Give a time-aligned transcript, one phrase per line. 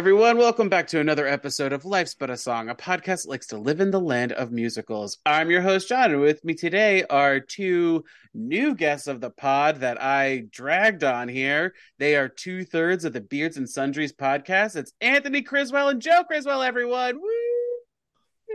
[0.00, 0.38] Everyone.
[0.38, 3.58] Welcome back to another episode of Life's But a Song, a podcast that likes to
[3.58, 5.18] live in the land of musicals.
[5.26, 9.80] I'm your host, Jon, and with me today are two new guests of the pod
[9.80, 11.74] that I dragged on here.
[11.98, 14.74] They are two thirds of the Beards and Sundries podcast.
[14.74, 17.20] It's Anthony Criswell and Joe Criswell, everyone.
[17.20, 17.28] Woo!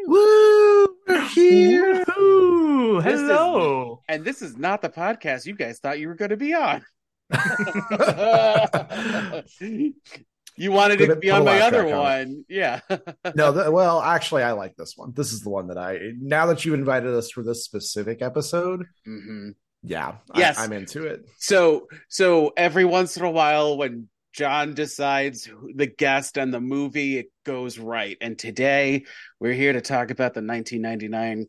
[0.08, 0.88] Woo!
[1.08, 2.04] We're here.
[2.18, 4.02] Ooh, This is- hello.
[4.10, 6.84] And this is not the podcast you guys thought you were going to be on.
[10.58, 12.46] you wanted Put to be on my other one.
[12.48, 12.80] Yeah.
[13.36, 15.14] no, th- well, actually, I like this one.
[15.14, 16.00] This is the one that I.
[16.20, 19.52] Now that you invited us for this specific episode, hmm
[19.88, 20.58] yeah, Yes.
[20.58, 21.26] I, I'm into it.
[21.38, 27.18] So so every once in a while when Jon decides the guest and the movie,
[27.18, 28.18] it goes right.
[28.20, 29.06] And today
[29.40, 31.46] we're here to talk about the 1999.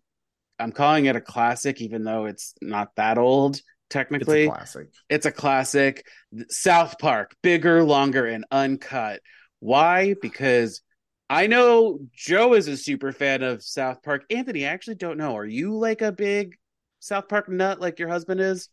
[0.58, 4.44] I'm calling it a classic, even though it's not that old It's technically.
[4.44, 4.88] a classic.
[5.08, 6.06] It's a classic.
[6.48, 9.20] South Park, bigger, longer, and uncut.
[9.60, 10.14] Why?
[10.20, 10.82] Because
[11.30, 14.24] I know Joe is a super fan of South Park.
[14.30, 15.36] Anthony, I actually don't know.
[15.36, 16.56] Are you like a big
[17.00, 18.68] South Park nut like your husband is?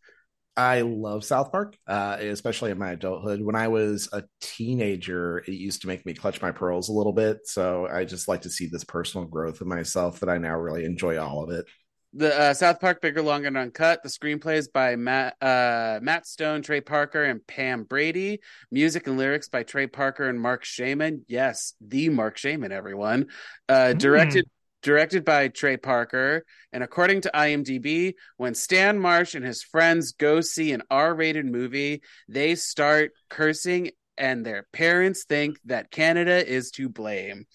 [0.56, 3.40] I love South Park, uh, especially in my adulthood.
[3.42, 7.12] When I was a teenager, it used to make me clutch my pearls a little
[7.12, 7.46] bit.
[7.46, 10.84] So I just like to see this personal growth in myself that I now really
[10.84, 11.66] enjoy all of it.
[12.16, 14.02] The uh, South Park Bigger, Longer, and Uncut.
[14.04, 18.40] The screenplay is by Matt uh, Matt Stone, Trey Parker, and Pam Brady.
[18.70, 21.24] Music and lyrics by Trey Parker and Marc Shaiman.
[21.26, 23.26] Yes, the Marc Shaiman, everyone.
[23.68, 23.98] Uh, Hmm.
[23.98, 24.46] directed
[24.82, 26.44] directed by Trey Parker.
[26.72, 32.02] And according to IMDb, when Stan Marsh and his friends go see an R-rated movie,
[32.28, 33.90] they start cursing.
[34.16, 37.46] And their parents think that Canada is to blame.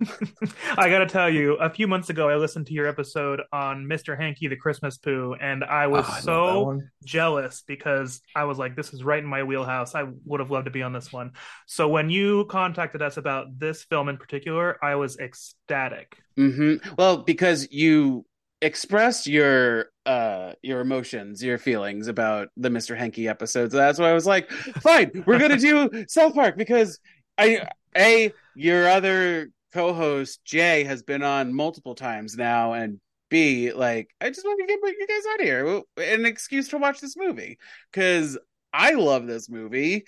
[0.76, 4.16] I gotta tell you, a few months ago, I listened to your episode on Mr.
[4.16, 6.72] Hankey the Christmas Poo, and I was Oh, I so
[7.04, 9.94] jealous because I was like, this is right in my wheelhouse.
[9.94, 11.32] I would have loved to be on this one.
[11.66, 16.16] So when you contacted us about this film in particular, I was ecstatic.
[16.36, 18.24] hmm Well, because you
[18.60, 22.96] expressed your uh your emotions, your feelings about the Mr.
[22.96, 23.72] Hankey episodes.
[23.72, 24.50] That's why I was like,
[24.82, 26.98] fine, we're gonna do South Park because
[27.36, 34.10] I a your other co-host Jay has been on multiple times now, and B like
[34.20, 37.16] I just want to get you guys out of here, an excuse to watch this
[37.16, 37.58] movie
[37.92, 38.38] because
[38.72, 40.06] I love this movie.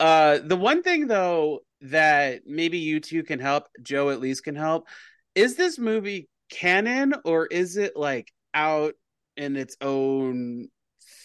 [0.00, 4.56] Uh, the one thing though that maybe you two can help, Joe at least can
[4.56, 4.88] help,
[5.34, 8.94] is this movie canon or is it like out
[9.36, 10.68] in its own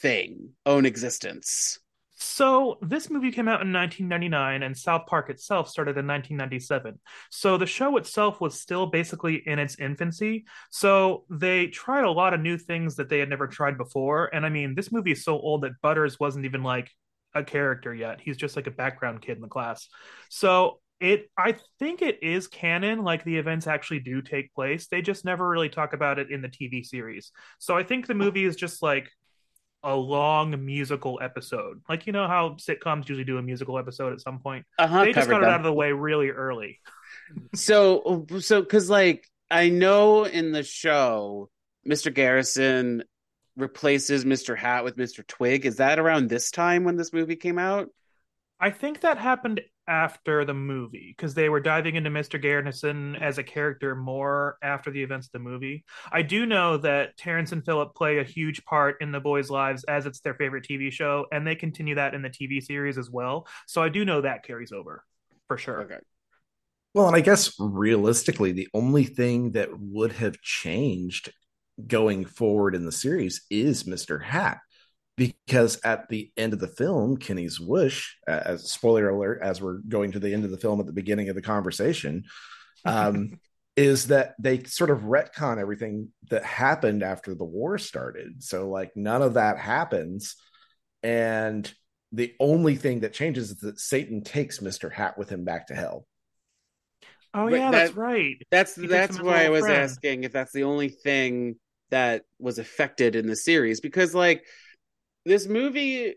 [0.02, 1.80] thing, own existence?
[2.20, 7.00] So this movie came out in 1999, and South Park itself started in 1997.
[7.30, 10.46] So the show itself was still basically in its infancy.
[10.72, 14.34] So they tried a lot of new things that they had never tried before.
[14.34, 16.90] And I mean, this movie is so old that Butters wasn't even like
[17.36, 18.20] a character yet.
[18.20, 19.88] He's just like a background kid in the class.
[20.30, 23.04] So it, I think it is canon.
[23.04, 24.88] Like the events actually do take place.
[24.88, 27.32] They just never really talk about it in the TV series.
[27.60, 29.10] So I think the movie is just like
[29.84, 31.82] a long musical episode.
[31.88, 34.66] Like you know how sitcoms usually do a musical episode at some point.
[34.80, 36.80] Uh-huh, they just got it out of the way really early.
[37.54, 41.50] so so because like I know in the show,
[41.88, 42.14] Mr.
[42.14, 43.04] Garrison
[43.56, 44.58] replaces Mr.
[44.58, 45.26] Hat with Mr.
[45.26, 45.66] Twig.
[45.66, 47.90] Is that around this time when this movie came out?
[48.60, 52.42] I think that happened after the movie because they were diving into Mr.
[52.42, 55.84] Garrison as a character more after the events of the movie.
[56.12, 59.84] I do know that Terrance and Phillip play a huge part in the boys' lives
[59.86, 63.10] as it's their favorite TV show, and they continue that in the TV series as
[63.10, 63.48] well.
[63.66, 65.04] So I do know that carries over
[65.48, 65.82] for sure.
[65.84, 66.00] Okay.
[66.94, 71.32] Well, and I guess realistically, the only thing that would have changed
[71.86, 74.24] going forward in the series is Mr.
[74.24, 74.58] Hat.
[75.18, 79.80] Because at the end of the film, Kenny's wish, uh, as spoiler alert, as we're
[79.80, 82.24] going to the end of the film at the beginning of the conversation,
[82.86, 83.40] um,
[83.76, 88.44] is that they sort of retcon everything that happened after the war started.
[88.44, 90.36] So, like, none of that happens.
[91.02, 91.72] And
[92.12, 94.92] the only thing that changes is that Satan takes Mr.
[94.92, 96.06] Hat with him back to hell.
[97.34, 98.36] Oh But yeah, that- that's right.
[98.52, 99.82] That's He that's him as a why I was friend.
[99.84, 101.56] asking if that's the only thing
[101.90, 104.44] that was affected in the series because like
[105.28, 106.16] this movie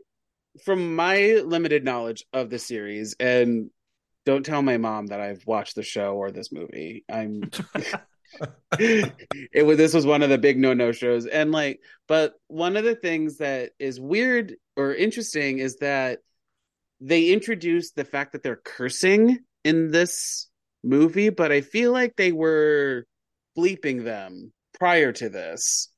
[0.64, 3.70] from my limited knowledge of the series and
[4.26, 7.04] don't tell my mom that I've watched the show or this movie.
[7.10, 7.50] I'm
[8.78, 12.76] it was this was one of the big no no shows, and like, but one
[12.76, 16.20] of the things that is weird or interesting is that
[17.00, 20.48] they introduced the fact that they're cursing in this
[20.82, 23.06] movie, but I feel like they were
[23.56, 25.88] bleeping them prior to this,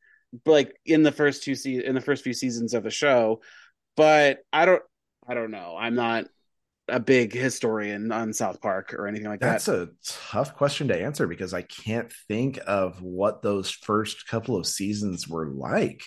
[0.46, 3.40] like in the first two se- in the first few seasons of the show.
[3.96, 4.82] But I don't,
[5.26, 5.76] I don't know.
[5.78, 6.26] I'm not
[6.88, 9.90] a big historian on South Park or anything like That's that.
[9.96, 14.56] That's a tough question to answer because I can't think of what those first couple
[14.56, 16.02] of seasons were like.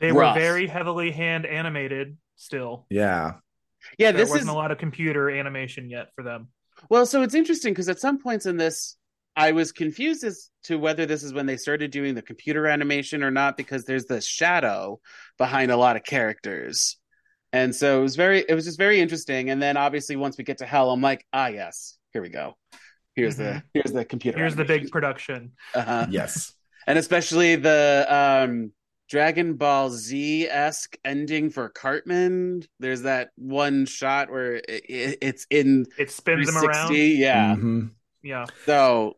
[0.00, 2.86] They were very heavily hand animated still.
[2.90, 3.34] Yeah.
[3.98, 6.48] yeah, There this wasn't is a lot of computer animation yet for them.
[6.88, 8.96] Well, so it's interesting because at some points in this,
[9.36, 13.22] I was confused as to whether this is when they started doing the computer animation
[13.22, 15.00] or not, because there's the shadow
[15.38, 16.96] behind a lot of characters.
[17.52, 19.50] And so it was very, it was just very interesting.
[19.50, 22.56] And then obviously once we get to hell, I'm like, ah, yes, here we go.
[23.16, 23.62] Here's the Mhm.
[23.74, 24.38] here's the computer.
[24.38, 25.52] Here's the big production.
[25.74, 26.06] uh-huh.
[26.10, 26.52] Yes.
[26.86, 28.72] and especially the um
[29.08, 32.62] Dragon Ball Z esque ending for Cartman.
[32.78, 36.94] There's that one shot where it, it, it's in It spins them around.
[36.94, 37.56] Yeah.
[37.56, 37.90] Mhm.
[38.22, 38.46] Yeah.
[38.66, 39.16] So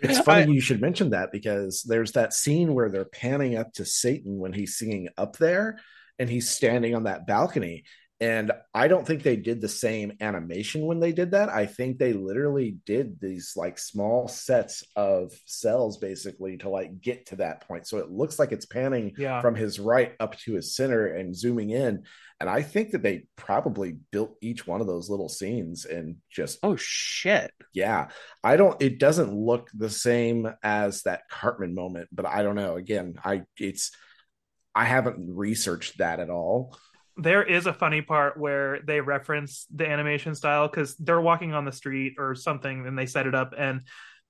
[0.00, 3.72] It's funny I- you should mention that because there's that scene where they're panning up
[3.74, 5.78] to Satan when he's singing up there
[6.18, 7.84] and he's standing on that balcony.
[8.18, 11.50] And I don't think they did the same animation when they did that.
[11.50, 17.26] I think they literally did these like small sets of cells basically to like get
[17.26, 17.86] to that point.
[17.86, 19.42] So it looks like it's panning Yeah.
[19.42, 22.04] from his right up to his center and zooming in.
[22.40, 26.58] And I think that they probably built each one of those little scenes and just
[26.62, 27.50] Oh shit.
[27.74, 28.08] yeah
[28.44, 32.76] i don't it doesn't look the same as that cartman moment but i don't know
[32.76, 33.90] again i it's
[34.74, 36.78] i haven't researched that at all
[37.16, 41.64] There is a funny part where they reference the animation style because they're walking on
[41.64, 43.82] the street or something and they set it up and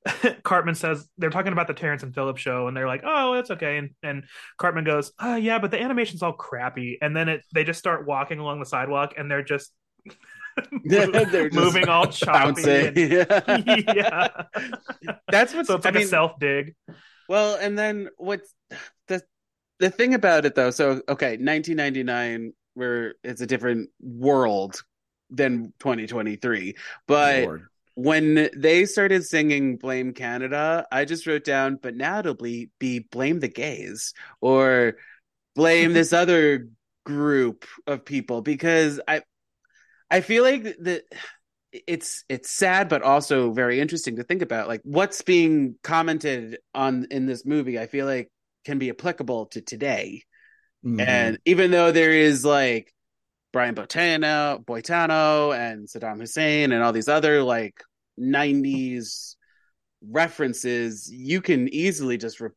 [0.45, 3.51] Cartman says they're talking about the Terrance and Phillips show and they're like, "Oh, it's
[3.51, 4.25] okay." And and
[4.57, 8.07] Cartman goes, "Oh, yeah, but the animation's all crappy." And then it they just start
[8.07, 9.73] walking along the sidewalk and they're just
[10.85, 12.71] They're just moving all choppy.
[12.79, 12.97] And,
[13.47, 14.45] yeah.
[15.31, 16.75] That's what's So it's I like a mean, self dig.
[17.29, 18.53] well, and then what's
[19.09, 19.23] the
[19.81, 20.71] the thing about it though?
[20.71, 24.83] So okay, 1999, where it's a different world
[25.31, 26.77] than 2023,
[27.09, 27.67] but Lord.
[27.95, 33.01] when they started singing blame canada i just wrote down but now it'll be, be
[33.01, 34.97] blame the gays or
[35.55, 36.69] blame this other
[37.07, 38.43] group of people.
[38.43, 39.23] Because i
[40.11, 41.03] i feel like that
[41.73, 47.07] it's it's sad but also very interesting to think about like what's being commented on
[47.11, 48.31] in this movie i feel like
[48.65, 50.23] can be applicable to today
[50.87, 51.01] Mhm.
[51.01, 52.93] and even though there is like
[53.53, 57.83] Brian Botano, Boitano and Saddam Hussein and all these other like
[58.19, 59.37] 90s
[60.11, 62.51] references, you can easily just re-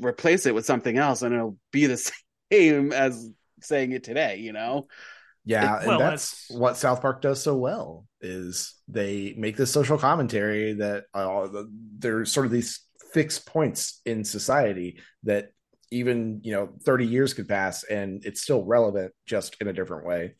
[0.00, 1.96] replace it with something else and it'll be the
[2.52, 3.30] same as
[3.60, 4.86] saying it today, you know?
[5.44, 9.56] yeah It- and well, that's it's- what south park does so well is they make
[9.56, 11.46] this social commentary that uh,
[11.98, 12.80] there's sort of these
[13.12, 15.50] fixed points in society that
[15.90, 20.06] even you know 30 years could pass and it's still relevant just in a different
[20.06, 20.34] way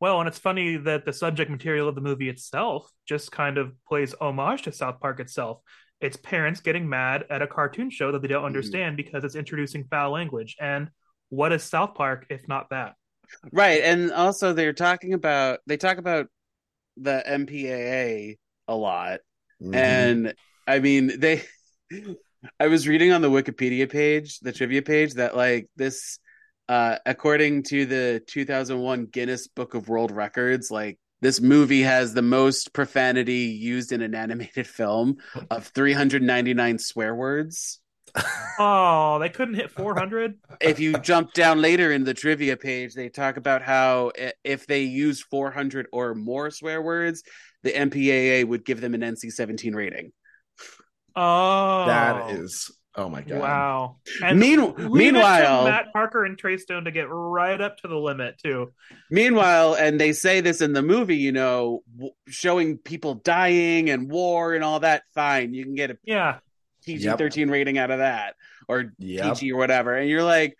[0.00, 3.72] Well, and it's funny that the subject material of the movie itself just kind of
[3.86, 5.60] plays homage to South Park itself.
[6.00, 9.84] It's parents getting mad at a cartoon show that they don't understand because it's introducing
[9.84, 10.56] foul language.
[10.58, 10.88] And
[11.28, 12.94] what is South Park if not that?
[13.52, 13.82] Right.
[13.82, 16.28] And also they're talking about they talk about
[16.96, 19.20] the MPAA a lot.
[19.62, 19.74] Mhm.
[19.74, 20.34] And
[20.66, 21.42] I mean, they
[22.58, 26.18] I was reading on the Wikipedia page, the trivia page, that like this
[26.68, 32.22] uh according to the 2001 Guinness Book of World Records, like this movie has the
[32.22, 35.16] most profanity used in an animated film
[35.50, 37.80] of 399 swear words.
[38.62, 40.34] Oh, they couldn't hit 400?
[40.60, 44.12] If you jump down later in the trivia page, they talk about how
[44.44, 47.22] if they use 400 or more swear words,
[47.62, 50.12] the MPAA would give them an NC-17 rating.
[51.16, 51.86] Oh.
[51.86, 53.96] that is oh my god Wow.
[54.34, 57.96] Mean- leave to meanwhile- Matt Parker and Trey Stone to get right up to the
[57.96, 58.72] limit, too.
[59.10, 64.10] Meanwhile, and they say this in the movie, you know, w- showing people dying and
[64.10, 65.02] war and all that.
[65.14, 66.38] Fine, you can get a Yeah.
[66.84, 68.34] PG thirteen rating out of that,
[68.68, 69.34] or Yep.
[69.38, 69.94] PG or whatever.
[69.94, 70.56] And you're like,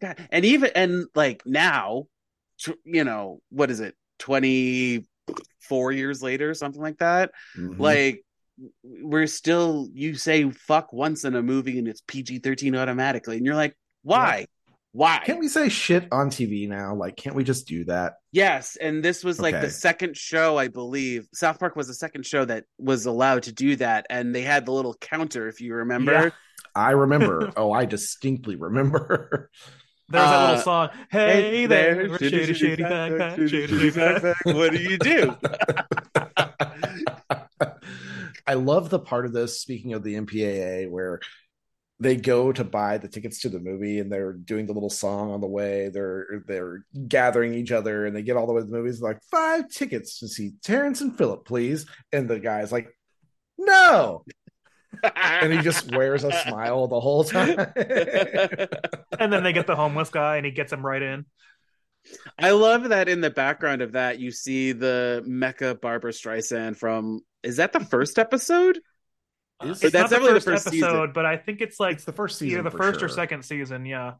[0.00, 0.16] God.
[0.32, 2.06] And even and like now,
[2.58, 5.06] tw- you know, what is it, twenty
[5.60, 7.30] four years later, something like that.
[7.56, 7.78] Mhm.
[7.78, 8.24] Like
[8.82, 13.46] we're still you say fuck once in a movie and it's PG thirteen automatically, and
[13.46, 14.46] you're like, why?
[14.94, 15.22] Why?
[15.24, 16.94] Can't we say shit on TV now?
[16.94, 18.16] Like, can't we just do that?
[18.30, 19.64] Yes, and this was like Okay.
[19.64, 21.26] the second show, I believe.
[21.32, 24.66] South Park was the second show that was allowed to do that, and they had
[24.66, 26.12] the little counter, if you remember.
[26.12, 26.30] Yeah.
[26.74, 27.52] I remember.
[27.56, 29.48] oh, I distinctly remember.
[30.10, 30.88] There's that Uh, little song.
[31.10, 34.54] Hey, there, shady, shady, backpack, shady, shady backpack.
[34.54, 35.34] What do you do?
[38.46, 41.20] I love the part of this, speaking of the MPAA, where
[42.00, 45.30] they go to buy the tickets to the movie and they're doing the little song
[45.30, 45.88] on the way.
[45.88, 49.20] They're they're gathering each other and they get all the way to the movies like
[49.30, 51.86] five tickets to see Terrance and Phillip, please.
[52.12, 52.88] And the guy's like,
[53.56, 54.24] no.
[55.16, 57.56] And he just wears a smile the whole time.
[59.18, 61.26] And then they get the homeless guy and he gets him right in.
[62.38, 67.20] I love that in the background of that, you see the Mecha Barbra Streisand from.
[67.42, 68.80] Is that the first episode?
[69.62, 71.12] Uh, is- It's that's not the definitely the first, first episode, season.
[71.14, 72.58] but I think it's like it's the first season.
[72.58, 73.86] either the for first or second season.
[73.86, 74.14] Yeah,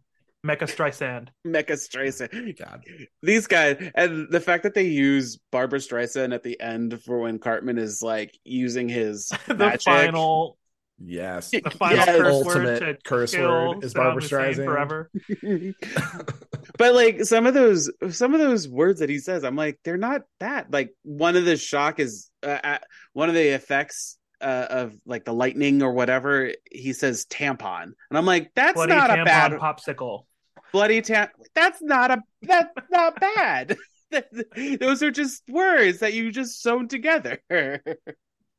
[0.47, 1.29] Mecha Streisand.
[1.47, 2.59] Mecha Streisand.
[2.59, 2.85] God.
[3.23, 7.39] These guys, and the fact that they use Barbra Streisand at the end for when
[7.39, 9.83] Cartman is like using his the magic.
[9.83, 10.57] final,
[11.05, 11.51] Yes.
[11.51, 12.07] the final Yes.
[12.07, 14.65] curse word Ultimate to curse kill word is Barbra Streisand.
[14.65, 15.11] forever.
[16.79, 19.97] but like some of those some of those words that he says i'm like they're
[19.97, 22.79] not bad like one of the shock is uh, uh,
[23.13, 27.95] one of the effects uh, of like the lightning or whatever he says tampon and
[28.19, 30.25] i'm like that's Bloody not a bad popsicle.
[30.73, 33.77] bloody tam that's not a that's not bad
[34.81, 37.41] those are just words that you just sewn together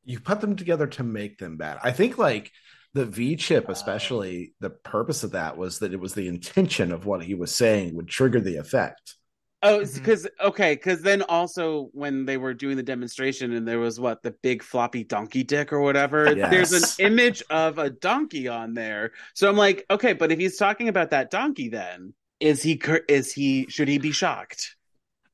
[0.04, 1.78] you put them together to make them bad.
[1.82, 2.52] I think like
[2.94, 7.06] the V chip, especially the purpose of that was that it was the intention of
[7.06, 9.16] what he was saying would trigger the effect.
[9.64, 10.46] Oh, because mm-hmm.
[10.48, 14.30] okay, because then also when they were doing the demonstration and there was what the
[14.42, 16.50] big floppy donkey dick or whatever, Yes.
[16.50, 19.12] there's an image of a donkey on there.
[19.32, 23.32] So I'm like, okay, but if he's talking about that donkey, then is he is
[23.32, 24.76] he should he be shocked?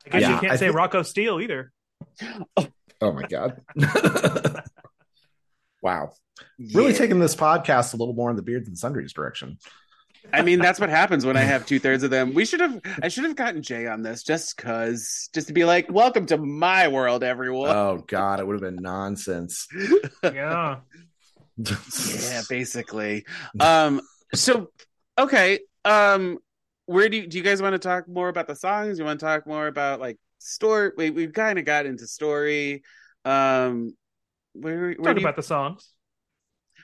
[0.07, 1.73] I guess Yeah, you can't I say think- Rocco Steele either.
[2.57, 2.69] Oh,
[3.01, 3.61] oh my god.
[5.83, 6.13] wow.
[6.75, 6.99] Really Yeah.
[6.99, 9.59] taking this podcast a little more in the beards and sundries direction.
[10.33, 12.35] I mean, that's what happens when I have two thirds of them.
[12.35, 15.65] We should have I should have gotten Jay on this just cause just to be
[15.65, 17.71] like, welcome to my world, everyone.
[17.71, 19.67] Oh god, it would have been nonsense.
[20.23, 20.81] Yeah.
[22.23, 23.25] yeah basically
[23.59, 24.01] um
[24.35, 24.71] so
[25.19, 26.39] okay um
[26.87, 29.21] where do you, do you guys want to talk more about the songs you want
[29.21, 32.83] to talk more about like story we, we've kind of got into story
[33.27, 33.95] um
[34.55, 35.89] where, where Talk do you, about the songs.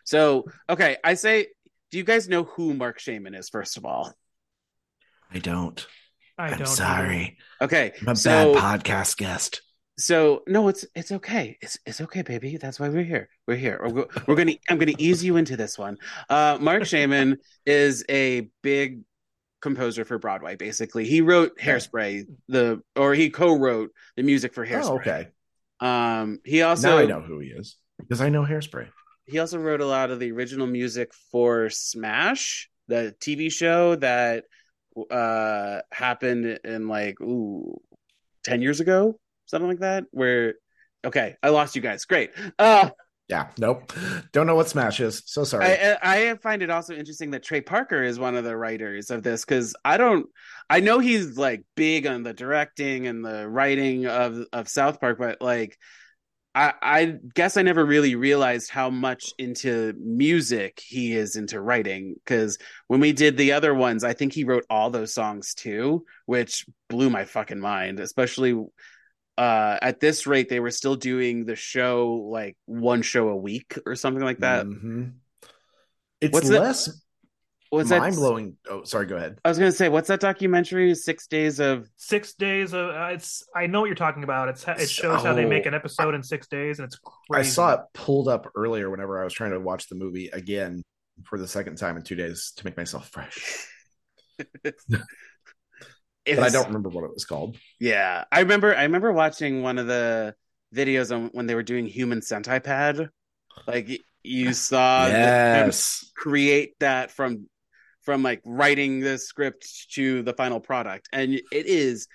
[0.04, 1.46] so okay i say
[1.90, 4.12] do you guys know who marc shaiman is first of all
[5.32, 5.84] I don't.
[6.38, 6.68] I I'm don't.
[6.68, 7.36] sorry.
[7.60, 9.62] okay I'm a so bad podcast guest.
[9.98, 13.80] so no it's it's okay it's it's okay baby that's why we're here we're here
[13.82, 15.96] we're, we're gonna i'm gonna ease you into this one
[16.30, 19.00] uh marc shaiman is a big
[19.62, 24.84] composer for broadway basically he wrote hairspray the or he co-wrote the music for hairspray
[24.84, 25.28] Oh, okay.
[25.80, 28.88] Um he now also I know who he is because I know hairspray.
[29.26, 34.44] he also wrote a lot of the original music for smash the tv show that
[35.10, 37.80] uh happened in like ooh
[38.44, 40.54] 10 years ago something like that where
[41.04, 42.88] okay i lost you guys great uh
[43.28, 43.92] Yeah, nope.
[44.32, 45.22] Don't know what Smash is.
[45.26, 45.64] So sorry.
[45.66, 49.10] I, I I find it also interesting that Trey Parker is one of the writers
[49.10, 50.26] of this because I don't
[50.70, 55.18] I know he's like big on the directing and the writing of of South Park,
[55.18, 55.76] but like
[56.54, 62.14] I I guess I never really realized how much into music he is into writing
[62.24, 66.04] because when we did the other ones, I think he wrote all those songs too,
[66.26, 68.54] which blew my fucking mind, especially
[69.38, 73.78] uh at this rate they were still doing the show like one show a week
[73.86, 75.14] or something like that Mhm.
[76.20, 77.02] It's What's that- less
[77.72, 78.56] was that mind blowing.
[78.70, 79.06] Oh, sorry.
[79.06, 79.38] Go ahead.
[79.44, 80.94] I was gonna say, what's that documentary?
[80.94, 83.44] Six days of Six days of uh, it's.
[83.54, 84.48] I know what you're talking about.
[84.48, 86.98] It's it shows how they make an episode in six days, and it's
[87.34, 90.82] I saw it pulled up earlier whenever I was trying to watch the movie again
[91.24, 93.66] for the second time in two days to make myself fresh.
[96.26, 97.56] But I don't remember what it was called.
[97.80, 98.74] Yeah, I remember.
[98.74, 100.34] I remember watching one of the
[100.74, 103.08] videos on when they were doing Human Centipede.
[103.66, 105.70] Like you saw them
[106.16, 107.48] create that from
[108.02, 112.08] from like writing the script to the final product, and it is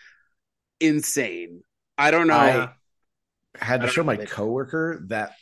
[0.79, 1.63] insane.
[1.97, 2.35] I don't know.
[2.35, 2.69] I
[3.59, 5.33] had to show my coworker that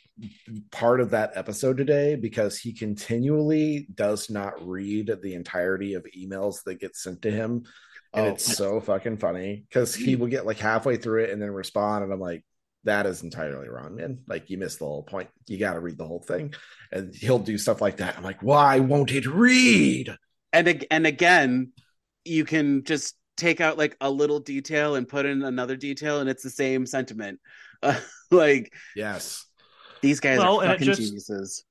[0.72, 6.64] part of that episode today because he continually does not read the entirety of emails
[6.66, 7.64] that get sent to him
[8.14, 8.30] and Oh.
[8.32, 12.04] it's so fucking funny because he will get like halfway through it and then respond
[12.04, 12.44] and i'm like
[12.86, 15.98] that is entirely wrong man like you missed the whole point you got to read
[15.98, 16.54] the whole thing
[16.92, 20.16] and he'll do stuff like that i'm like why won't it read
[20.54, 21.72] and ag- and again
[22.26, 26.30] you can just take out like a little detail and put in another detail, and
[26.30, 27.40] it's the same sentiment.
[27.82, 27.98] Uh,
[28.32, 29.46] like Yes.
[30.02, 31.64] these guys Well, are and fucking just- geniuses.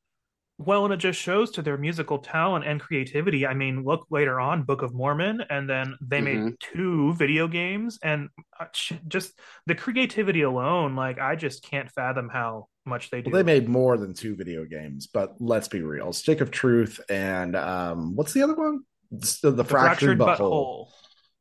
[0.61, 3.47] Well, and it just shows to their musical talent and creativity.
[3.47, 6.25] I mean, look later on, Book of Mormon, and then they Mhm.
[6.25, 8.67] made two video games, and uh,
[9.07, 13.31] just the creativity alone, like I just can't fathom how much they do.
[13.31, 16.13] Well, they made more than two video games, but let's be real.
[16.13, 18.81] Stick of Truth and um, what's the other one?
[19.13, 20.89] The, the, the fractured, fractured butthole.
[20.89, 20.89] butthole.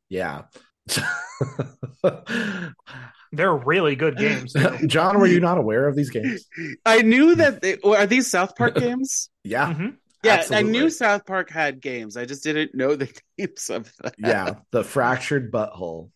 [0.08, 0.44] Yeah.
[3.32, 4.54] They're really good games.
[4.86, 6.46] Jon, were you not aware of these games?
[6.86, 9.30] I knew that they are these South Park games.
[9.44, 9.72] Yeah.
[9.74, 9.96] Mhm.
[10.24, 10.68] Yeah, absolutely.
[10.68, 12.16] I knew South Park had games.
[12.16, 13.08] I just didn't know the
[13.38, 14.12] names of them.
[14.18, 16.10] Yeah, the fractured butthole.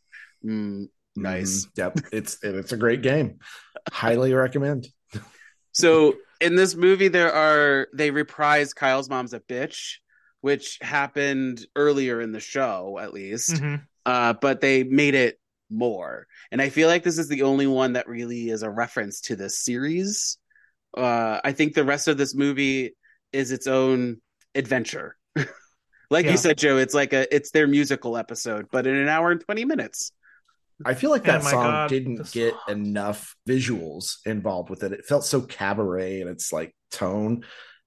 [0.45, 1.67] Mm, Nice.
[1.67, 1.71] Mhm.
[1.77, 3.39] Yep, it's it's a great game.
[3.93, 4.89] Highly recommend.
[5.73, 9.97] So in this movie, there are they reprise Kyle's mom's a bitch,
[10.41, 13.51] which happened earlier in the show, at least.
[13.53, 13.83] Mhm.
[14.05, 15.39] Uh, but they made it
[15.73, 19.21] more, and I feel like this is the only one that really is a reference
[19.23, 20.39] to this series.
[20.97, 22.95] Uh, I think the rest of this movie
[23.33, 24.21] is its own
[24.55, 25.17] adventure.
[26.11, 26.33] like Yeah.
[26.33, 29.41] you said, Joe, it's like a it's their musical episode, but in an hour and
[29.41, 30.13] twenty minutes.
[30.85, 32.61] I feel like Oh that my song God, didn't the get song.
[32.87, 34.93] enough visuals involved with it.
[34.93, 37.45] It felt so cabaret and its like tone,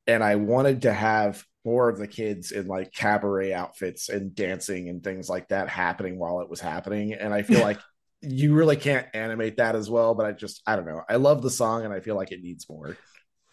[0.08, 4.90] and I wanted to have more of the kids in like cabaret outfits and dancing
[4.90, 7.14] and things like that happening while it was happening.
[7.14, 7.80] And I feel like
[8.22, 10.14] you really can't animate that as well.
[10.14, 11.02] But I just I don't know.
[11.10, 12.98] I love the song and I feel like it needs more.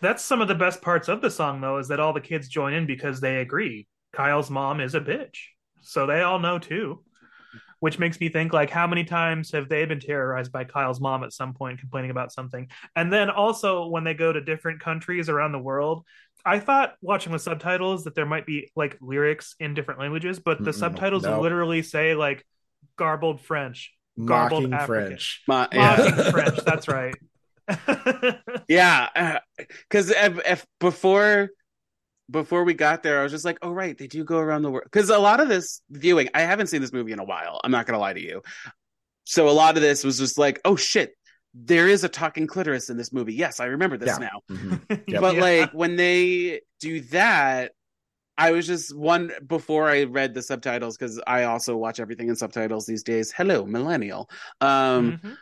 [0.01, 2.49] That's some of the best parts of the song, though, is that all the kids
[2.49, 3.87] join in because they agree.
[4.13, 5.39] Kyle's mom is a bitch.
[5.81, 7.05] So they all know too.
[7.83, 11.25] Which makes me think, like, how many times have they been terrorized by Kyle's mom
[11.25, 12.69] at some point complaining about something?
[12.95, 16.05] And then also, when they go to different countries around the world,
[16.45, 20.63] I thought watching the subtitles that there might be like lyrics in different languages, but
[20.63, 21.41] the Mm-mm, subtitles no.
[21.41, 22.47] literally say like
[22.97, 23.93] garbled French,
[24.25, 25.19] Garbled Mocking African.
[25.19, 25.43] French.
[25.49, 26.31] My, mocking yeah.
[26.31, 26.65] French.
[26.65, 27.17] That's right.
[28.69, 31.51] Yeah, uh, because if, uh, if before
[32.33, 34.71] before we got there, I was just like, oh right, they do go around the
[34.71, 34.85] world.
[34.85, 37.61] Because a lot of this viewing, I haven't seen this movie in a while.
[37.63, 38.43] I'm not gonna lie to you.
[39.25, 41.15] So a lot of this was just like, oh shit,
[41.55, 43.35] there is a talking clitoris in this movie.
[43.35, 44.29] Yes, I remember this Yeah.
[44.29, 44.41] now.
[44.51, 44.81] Mhm.
[45.09, 45.21] Yep.
[45.21, 45.41] But Yeah.
[45.43, 47.73] like when they do that,
[48.39, 52.37] I was just one before I read the subtitles because I also watch everything in
[52.37, 53.31] subtitles these days.
[53.31, 54.29] Hello, millennial.
[54.61, 55.37] Um, Mhm.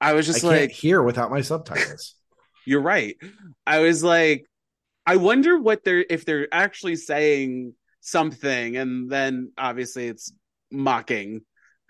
[0.00, 2.14] I was I just can't like, hear without my subtitles.
[2.66, 3.16] you're right.
[3.66, 4.44] I was like,
[5.06, 10.32] I wonder what they're if they're actually saying something, and then obviously it's
[10.70, 11.42] mocking.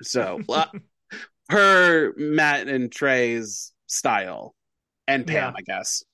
[0.03, 0.40] So
[1.50, 4.55] her Matt and Trey's style,
[5.07, 5.57] and Pam, Yeah.
[5.57, 6.05] I guess.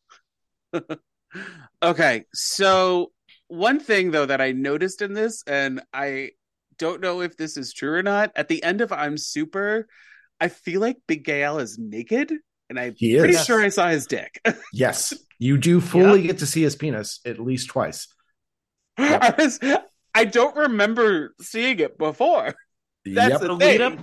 [1.82, 3.12] okay, so
[3.48, 6.30] one thing though that I noticed in this, and I
[6.78, 8.32] don't know if this is true or not.
[8.36, 9.88] At the end of I'm Super,
[10.40, 12.32] I feel like Big Gay Al is naked,
[12.70, 13.44] and I'm He pretty is.
[13.44, 14.40] sure I saw his dick.
[14.72, 18.08] Yes, you do fully get to see his penis at least twice.
[18.98, 19.60] I was
[20.14, 22.54] I don't remember seeing it before.
[23.04, 23.40] That's Yep.
[23.40, 23.68] the the thing.
[23.68, 23.98] lead up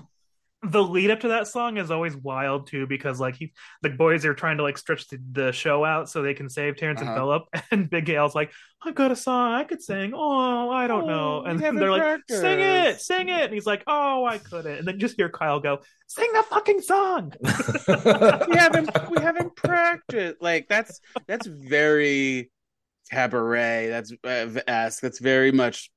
[0.63, 4.25] the lead up to that song is always wild too because like he the boys
[4.25, 7.11] are trying to like stretch the, the show out so they can save Terrance Uh-huh.
[7.11, 8.51] and Phillip and Big Gay Al's like
[8.83, 11.91] I've got a song I could sing oh I don't know Oh, and we they're
[11.91, 15.29] like sing it sing it and he's like oh I couldn't and then just hear
[15.29, 17.33] Kyle go sing the fucking song
[18.49, 20.41] we haven't we haven't practiced.
[20.41, 22.49] Like that's that's very
[23.11, 23.87] cabaret.
[23.89, 25.01] That's uh, esque.
[25.01, 25.91] That's very much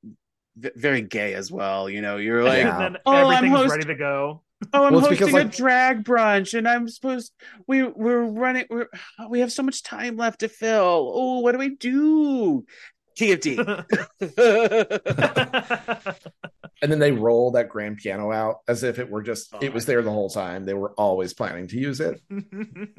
[0.57, 1.88] very gay as well.
[1.88, 2.75] You know, you're like, Yeah.
[2.85, 4.42] and then Oh, I'm everything's host- ready to go
[4.73, 7.33] oh, I'm Well, it's because, hosting a drag brunch, and I'm supposed
[7.66, 8.66] we we're running.
[8.68, 8.88] We're
[9.29, 11.12] we have so much time left to fill.
[11.14, 12.64] Oh, what do we do?
[13.18, 13.85] TFD.
[16.83, 19.73] and then they roll that grand piano out as if it were just Oh it
[19.75, 20.64] was my there the whole time.
[20.64, 22.20] They were always planning to use it.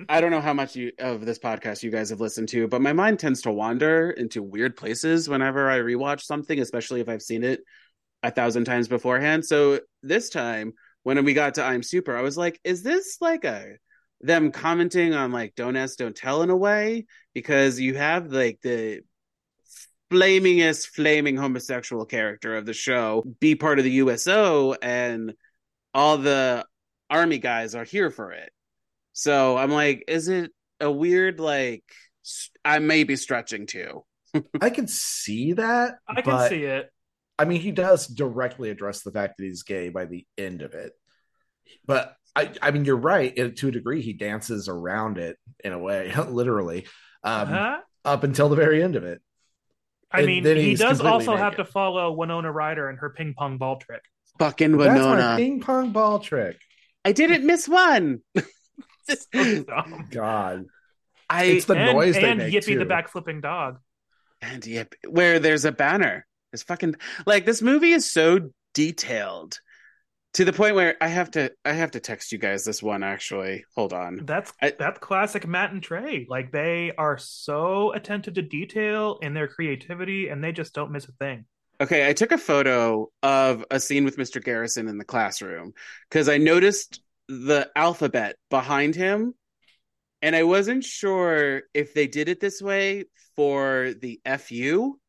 [0.10, 2.82] I don't know how much you, of this podcast you guys have listened to, but
[2.82, 7.21] my mind tends to wander into weird places whenever I rewatch something, especially if I've
[7.24, 7.62] seen it
[8.24, 9.45] a thousand times beforehand.
[9.45, 13.43] So this time, when we got to I'm Super, I was like, is this like
[13.43, 13.75] a
[14.21, 17.05] them commenting on like don't ask, don't tell in a way?
[17.33, 19.01] Because you have like the
[20.11, 25.33] flamingest, flaming homosexual character of the show be part of the USO, and
[25.93, 26.65] all the
[27.09, 28.51] army guys are here for it.
[29.13, 31.83] So I'm like, is it a weird like?
[32.63, 34.05] I may be stretching too.
[34.61, 35.95] I can see that.
[36.07, 36.91] I can but, see it
[37.41, 40.73] I mean, he does directly address the fact that he's gay by the end of
[40.73, 40.93] it.
[41.86, 43.56] But I, I mean, you're right.
[43.58, 46.86] To a degree, he dances around it in a way, literally,
[47.23, 49.21] um, huh up until the very end of it.
[50.12, 53.34] I and mean he does completely also have to follow Winona Ryder and her ping
[53.38, 54.01] pong ball trick
[54.39, 55.36] Fucking That's my Winona.
[55.38, 56.58] ping pong ball trick.
[57.06, 58.21] I didn't miss one.
[59.34, 60.08] So dumb.
[60.12, 60.65] God.
[61.30, 62.86] I It's the and, noise they and make, Yippee the too.
[62.86, 63.80] backflipping dog.
[64.41, 66.25] and yep, where there's a banner.
[66.51, 69.59] There's fucking like this movie is so detailed
[70.33, 73.03] to the point where I have to I have to text you guys this one
[73.03, 73.65] actually.
[73.75, 74.21] Hold on.
[74.25, 76.25] That's I- that's classic Matt and Trey.
[76.29, 81.05] Like they are so attentive to detail in their creativity, and they just don't miss
[81.05, 81.45] a thing.
[81.79, 84.43] Okay, I took a photo of a scene with Mr.
[84.43, 85.73] Garrison in the classroom
[86.09, 89.33] because I noticed the alphabet behind him,
[90.21, 94.99] and I wasn't sure if they did it this way for the FU.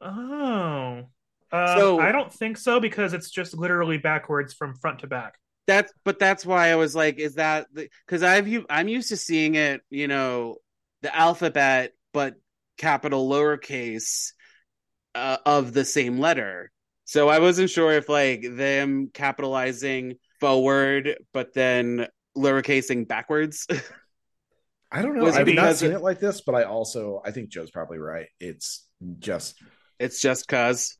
[0.00, 1.02] Oh,
[1.52, 5.34] uh, So- I don't think so because it's just literally backwards from front to back.
[5.66, 9.54] That's but that's why I was like, is that because I've I'm used to seeing
[9.54, 10.56] it, you know,
[11.02, 12.34] the alphabet but
[12.78, 14.32] capital lowercase
[15.14, 16.70] uh, of the same letter.
[17.04, 22.06] So I wasn't sure if like them capitalizing forward but then
[22.36, 23.66] lowercasing backwards.
[24.90, 25.24] I don't know.
[25.24, 27.70] Was it I've not seen it- it like this, but I also I think Joe's
[27.70, 28.28] probably right.
[28.40, 28.86] It's
[29.18, 29.60] just
[29.98, 30.96] it's just cuz.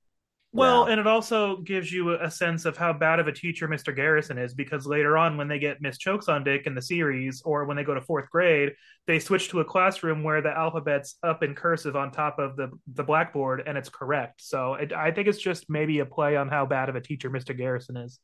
[0.51, 3.95] Well, and it also gives you a sense of how bad of a teacher Mr.
[3.95, 7.77] Garrison is because later on, when they get Miss Choksondik in the series, or when
[7.77, 8.73] they go to fourth grade,
[9.07, 12.71] they switch to a classroom where the alphabet's up in cursive on top of the
[12.95, 14.41] the blackboard, and it's correct.
[14.43, 17.29] So it, I think it's just maybe a play on how bad of a teacher
[17.29, 17.57] Mr.
[17.57, 18.19] Garrison is.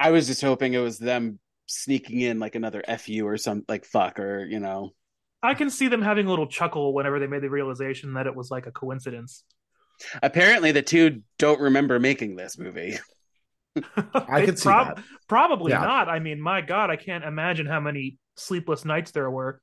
[0.00, 3.84] I was just hoping it was them sneaking in like another FU or some like
[3.84, 4.90] fuck or, you know.
[5.42, 8.34] I can see them having a little chuckle whenever they made the realization that it
[8.34, 9.44] was like a coincidence.
[10.22, 12.98] Apparently the two don't remember making this movie.
[14.14, 15.04] I They could see prob- that.
[15.28, 15.80] Probably Yeah.
[15.80, 16.08] not.
[16.08, 19.60] I mean, my God, I can't imagine how many sleepless nights there were.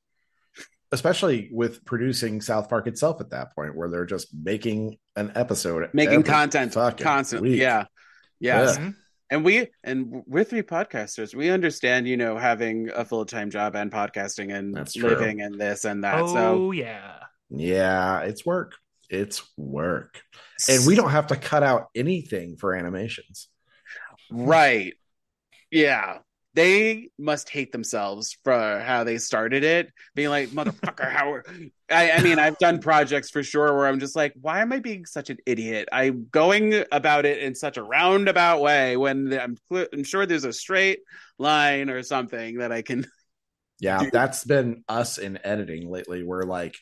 [0.94, 5.90] especially with producing South Park itself at that point, where they're just making an episode,
[5.94, 7.50] Making content constantly.
[7.52, 7.60] week.
[7.60, 7.86] Yeah.
[8.40, 8.76] Yes.
[8.78, 8.82] Yeah.
[8.84, 8.90] Mm-hmm.
[9.30, 11.36] And we and we're three podcasters.
[11.36, 15.10] We understand, you know, having a full time job and podcasting and That's true.
[15.10, 16.22] living and this and that.
[16.22, 17.16] oh So yeah.
[17.50, 18.76] Yeah, it's work.
[19.10, 20.22] It's work,
[20.70, 23.48] and we don't have to cut out anything for animations.
[24.30, 24.94] right.
[25.72, 26.20] Yeah.
[26.54, 31.46] They must hate themselves for how they started it, being like, motherfucker, how are
[31.92, 34.80] I, I mean, I've done projects for sure where I'm just like, why am I
[34.80, 35.88] being such an idiot?
[35.92, 40.46] I'm going about it in such a roundabout way when I'm, cl- I'm sure there's
[40.46, 41.00] a straight
[41.38, 43.06] line or something that I can
[43.80, 46.24] Yeah, that's been us in editing lately.
[46.24, 46.76] Where like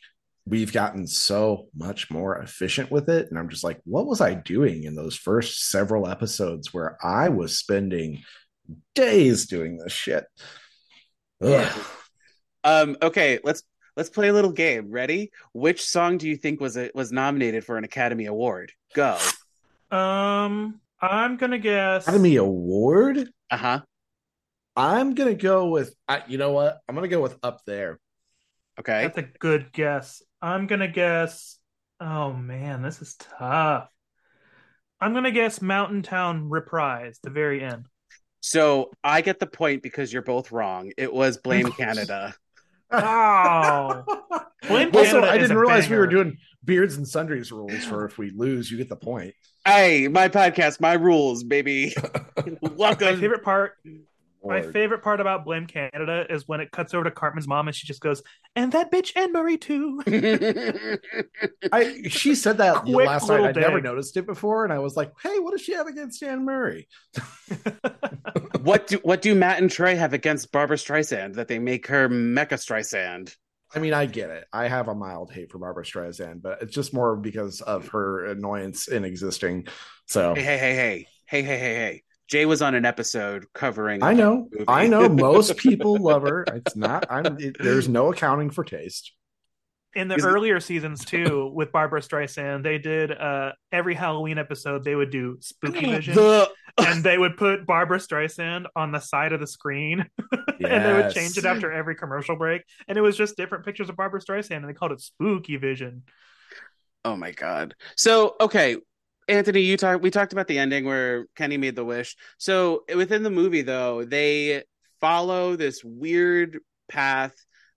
[0.47, 4.35] we've gotten so much more efficient with it, and I'm just like, what was I
[4.35, 8.23] doing in those first several episodes where I was spending
[8.93, 10.25] days doing this shit?
[11.41, 11.49] Ugh.
[11.49, 11.73] Yeah.
[12.63, 12.97] Um.
[13.01, 13.39] Okay.
[13.43, 13.63] Let's
[13.95, 14.91] let's play a little game.
[14.91, 15.31] Ready?
[15.53, 18.71] Which song do you think was it was nominated for an Academy Award?
[18.93, 19.17] Go.
[19.91, 22.07] Um, I'm gonna guess.
[22.07, 23.29] Academy Award.
[23.49, 23.81] Uh huh.
[24.75, 25.95] I'm gonna go with.
[26.07, 26.79] I, you know what?
[26.87, 27.99] I'm gonna go with up there.
[28.79, 29.03] Okay.
[29.03, 30.21] That's a good guess.
[30.41, 31.57] I'm gonna guess.
[31.99, 33.89] Oh man, this is tough.
[34.99, 37.85] I'm gonna guess Mountain Town Reprise, the very end.
[38.41, 40.91] So I get the point because you're both wrong.
[40.97, 42.35] It was Blame Canada.
[42.91, 44.03] Oh,
[44.67, 48.05] Blame also, Canada I didn't a realize we were doing beards and sundries rules for
[48.05, 49.33] if we lose, you get the point.
[49.65, 51.93] Hey, my podcast, my rules, baby.
[52.61, 53.19] My Welcome.
[53.19, 53.73] favorite part.
[54.47, 57.75] My favorite part about Blame Canada is when it cuts over to Cartman's mom and
[57.75, 58.21] she just goes,
[58.55, 60.01] "And that bitch Anne Murray too."
[61.71, 63.35] I she said that Quick last night.
[63.35, 65.87] little I'd never noticed it before, and I was like, "Hey, what does she have
[65.87, 66.87] against Anne Murray?"
[68.61, 72.07] what do what do Matt and Trey have against Barbra Streisand that they make her
[72.07, 73.35] Mecha Streisand?
[73.73, 74.45] I mean, I get it.
[74.53, 78.25] I have a mild hate for Barbra Streisand, but it's just more because of her
[78.25, 79.67] annoyance in existing.
[80.05, 82.03] So Hey, hey, hey, hey, hey, hey, hey, hey.
[82.27, 84.01] Jay was on an episode covering.
[84.03, 84.65] I know, movie.
[84.67, 85.07] I know.
[85.09, 86.43] Most people love her.
[86.43, 87.05] It's not.
[87.09, 87.37] I'm.
[87.39, 89.11] It, there's no accounting for taste.
[89.93, 94.37] In the Is it- earlier seasons too, with Barbra Streisand, they did uh every Halloween
[94.37, 96.15] episode they would do spooky vision.
[96.15, 100.93] The and they would put Barbra Streisand on the side of the screen, and they
[100.93, 104.19] would change it after every commercial break, and it was just different pictures of Barbra
[104.19, 106.03] Streisand, and they called it Spooky Vision.
[107.05, 107.75] Oh my god.
[107.95, 108.75] So okay,
[109.27, 110.01] Anthony, you talked.
[110.01, 112.15] We talked about the ending where Kenny made the wish.
[112.37, 114.63] So within the movie, though, they
[115.01, 116.59] follow this weird
[116.89, 117.33] path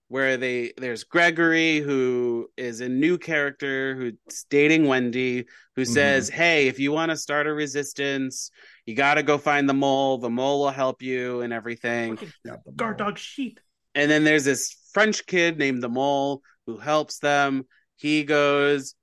[0.09, 5.93] where they there's Gregory who is a new character who's dating Wendy, who mm-hmm.
[5.93, 8.51] says, "Hey, if you want to start a resistance,
[8.85, 10.17] you got to go find the mole.
[10.17, 13.59] The mole will help you and everything." Fucking Got the guard dog sheep.
[13.95, 17.65] And then there's this French kid named the Mole who helps them.
[17.95, 18.95] He goes,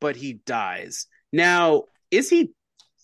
[0.00, 1.06] but he dies.
[1.32, 2.52] Now, is he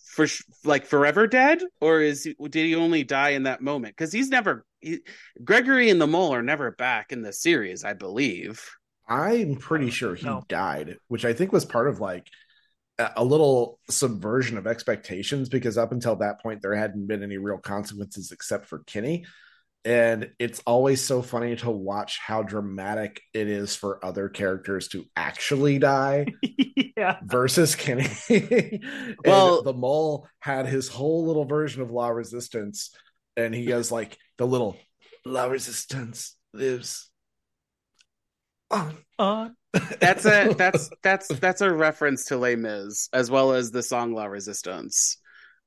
[0.05, 0.27] for
[0.63, 3.95] like forever dead, or is he, did he only die in that moment?
[3.95, 4.99] Because he's never he,
[5.43, 8.63] Gregory and the mole are never back in the series, I believe.
[9.07, 10.43] I'm pretty sure he No.
[10.47, 12.27] died, which I think was part of like
[12.97, 17.37] a a little subversion of expectations because up until that point there hadn't been any
[17.37, 19.25] real consequences except for Kenny.
[19.85, 25.05] And it's always so funny to watch how dramatic it is for other characters to
[25.15, 26.25] actually die
[26.97, 27.17] yeah.
[27.23, 28.07] versus Kenny.
[28.29, 28.81] And
[29.23, 32.89] Well- the mole had his whole little version of La Resistance,
[33.37, 34.75] and he goes like the little
[35.23, 37.11] La Resistance lives
[38.71, 38.97] on.
[39.19, 39.49] Uh,
[39.99, 44.13] That's a that's that's that's a reference to Les Mis as well as the song
[44.13, 45.17] La Resistance.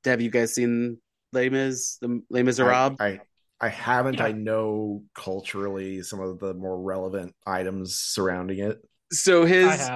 [0.03, 0.97] Have you guys seen
[1.31, 1.97] Les Mis?
[2.01, 2.97] The Les Miserables?
[2.99, 3.19] I, I
[3.61, 4.15] I haven't.
[4.15, 4.25] Yeah.
[4.25, 8.77] I know culturally some of the more relevant items surrounding it.
[9.11, 9.89] So his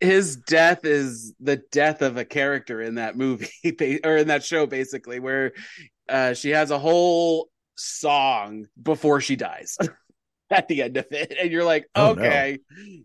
[0.00, 3.50] his death is the death of a character in that movie
[4.04, 5.52] or in that show basically where
[6.08, 9.76] uh she has a whole song before she dies
[10.50, 12.22] at the end of it and you're like Oh, no.
[12.22, 12.58] okay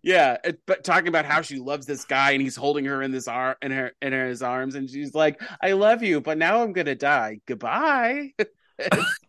[0.03, 3.11] yeah it, but talking about how she loves this guy and he's holding her in
[3.11, 6.61] this arm in her in his arms and she's like i love you but now
[6.61, 8.31] i'm gonna die goodbye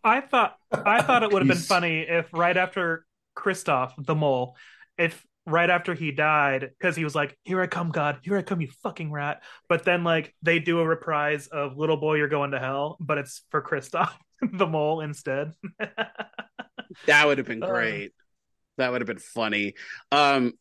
[0.03, 3.05] I thought I thought it would have been funny if right after
[3.35, 4.57] Christophe the mole,
[4.99, 8.19] if right after he died, because he was like, "Here I come, God!
[8.23, 11.97] Here I come, you fucking rat!" But then like they do a reprise of "Little
[11.99, 15.53] Boy, You're Going to Hell," but it's for Christophe the mole instead.
[17.07, 17.67] That would have been Uh.
[17.67, 18.13] great.
[18.79, 19.75] That would have been funny.
[20.13, 20.53] Um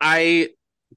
[0.00, 0.48] I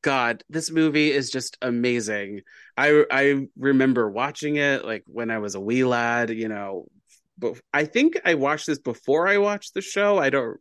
[0.01, 2.41] god, this movie is just amazing.
[2.77, 6.88] I I remember watching it like when I was a wee lad, you know,
[7.37, 10.17] but I think I watched this before I watched the show.
[10.17, 10.57] I don't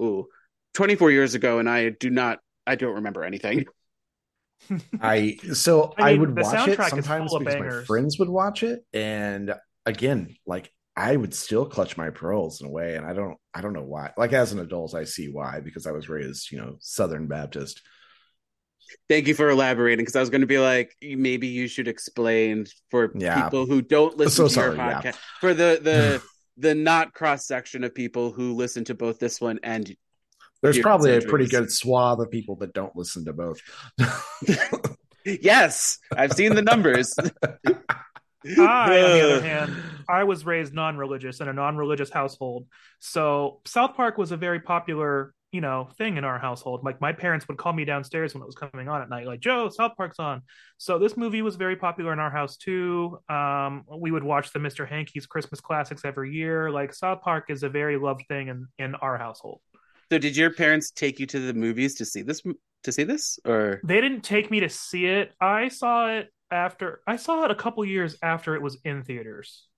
[0.00, 0.26] ooh,
[0.74, 3.66] 24 years ago and I do not I don't remember anything.
[5.00, 9.54] I so I I, would watch it sometimes because my friends would watch it, and
[9.84, 13.60] again, like I would still clutch my pearls in a way, and I don't I
[13.60, 14.12] don't know why.
[14.16, 17.82] Like as an adult, I see why because I was raised, you know, Southern Baptist.
[19.08, 22.66] Thank you for elaborating because I was going to be like maybe you should explain
[22.90, 23.42] for Yeah.
[23.44, 25.00] people who don't listen So to your sorry, yeah.
[25.02, 26.22] podcast for the the
[26.68, 29.94] the not cross section of people who listen to both this one and
[30.62, 33.60] There's Your probably a pretty good swath of people that don't listen to both.
[35.24, 37.14] Yes, I've seen the numbers.
[37.16, 37.28] I,
[38.58, 39.72] on the other hand,
[40.08, 42.66] I was raised non-religious in a non-religious household,
[42.98, 46.82] so South Park was a very popular, you know, thing in our household.
[46.82, 49.40] Like my parents would call me downstairs when it was coming on at night, like
[49.40, 50.42] Joe, South Park's on.
[50.78, 53.18] So this movie was very popular in our house too.
[53.28, 54.86] Um, we would watch the Mr.
[54.86, 56.70] Hankey's Christmas classics every year.
[56.70, 59.60] Like South Park is a very loved thing in in our household.
[60.10, 62.42] so, did your parents take you to the movies to see this?
[62.84, 65.32] To see this, or They didn't take me to see it.
[65.40, 67.00] I saw it after.
[67.06, 69.68] I saw it a couple years after it was in theaters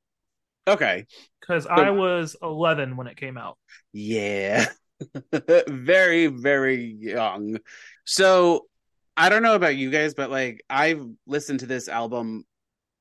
[0.67, 1.07] okay,
[1.41, 3.59] because I was 11 when it came out.
[3.93, 4.67] yeah,
[5.69, 7.59] very very young.
[8.05, 8.67] So,
[9.17, 12.45] I don't know about you guys, but like I've listened to this album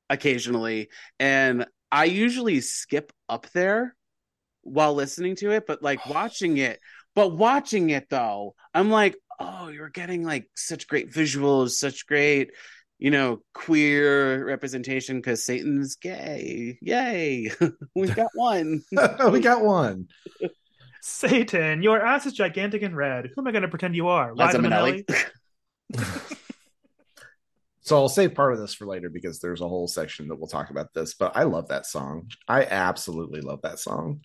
[0.10, 3.96] occasionally, and I usually skip up there
[4.64, 6.12] while listening to it, but like oh.
[6.12, 6.80] watching it.
[7.16, 12.52] But watching it though, I'm like, oh, you're getting like such great visuals, such great,
[12.98, 16.78] you know, queer representation because Satan's gay.
[16.82, 17.52] Yay.
[17.96, 18.82] we got one.
[19.32, 20.08] we got one.
[21.06, 23.30] Satan, your ass is gigantic and red.
[23.36, 24.34] Who am I going to pretend you are?
[24.34, 25.06] Liza Liza Minnelli.
[25.92, 26.38] Minnelli?
[27.86, 30.48] So I'll save part of this for later because there's a whole section that we'll
[30.48, 31.16] talk about this.
[31.16, 32.32] But I love that song.
[32.48, 34.22] I absolutely love that song,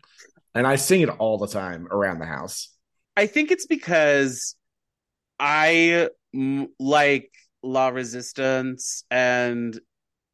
[0.54, 2.72] and I sing it all the time around the house.
[3.16, 4.54] I think it's because
[5.40, 6.08] I
[6.78, 7.32] like
[7.64, 9.76] La Resistance and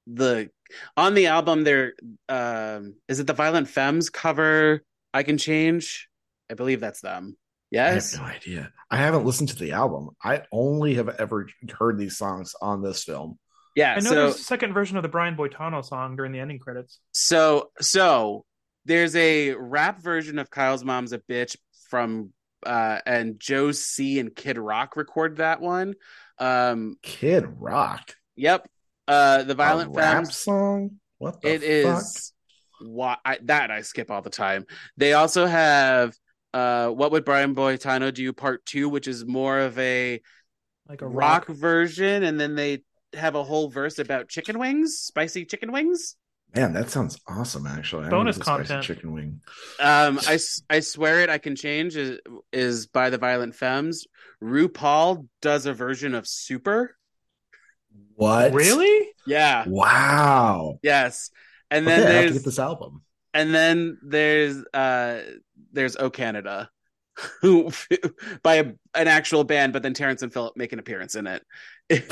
[0.07, 0.51] the
[0.99, 1.95] on the album there
[2.29, 6.11] um is it the Violent Femmes cover I can change?
[6.51, 7.37] I believe that's them.
[7.71, 8.15] Yes.
[8.15, 8.73] I have no idea.
[8.91, 10.11] I haven't listened to the album.
[10.23, 13.39] I only have ever heard these songs on this film.
[13.75, 13.93] Yeah.
[13.93, 16.59] I know so there's a second version of the Brian Boitano song during the ending
[16.61, 17.01] credits.
[17.13, 18.45] so so
[18.85, 21.57] there's a rap version of Kyle's Mom's a Bitch
[21.89, 22.33] from
[22.65, 25.95] uh and Joe C and Kid Rock recorded that one.
[26.39, 28.69] Um Kid Rock, yep.
[29.09, 31.01] Uh the a Violent rap Femmes song.
[31.19, 31.99] What the It fuck?
[32.03, 32.33] is
[32.81, 34.67] why I, that I skip all the time.
[34.97, 36.15] They also have
[36.55, 40.23] uh what would Brian Boitano do part 2 which is more of a
[40.89, 41.57] Like a rock, rock.
[41.59, 42.83] version and then they
[43.15, 46.17] have a whole verse about chicken wings, spicy chicken wings.
[46.57, 47.67] Man, that sounds awesome.
[47.67, 48.85] Actually, I Bonus need a spicy content.
[48.85, 49.41] chicken wing.
[49.81, 52.21] Um I, s- I swear it I can change is,
[52.53, 54.07] is by the Violent Femmes.
[54.43, 56.97] RuPaul does a version of Super.
[58.17, 58.53] What?
[58.53, 59.09] Really?
[59.27, 59.65] Yeah.
[59.67, 60.79] Wow.
[60.83, 61.31] Yes.
[61.71, 63.03] And Okay, then I have to get this album.
[63.33, 65.21] and then there's uh
[65.75, 66.71] there's O Canada,
[67.41, 67.71] who
[68.43, 71.45] by a, an actual band, but then Terrence and Philip make an appearance in it.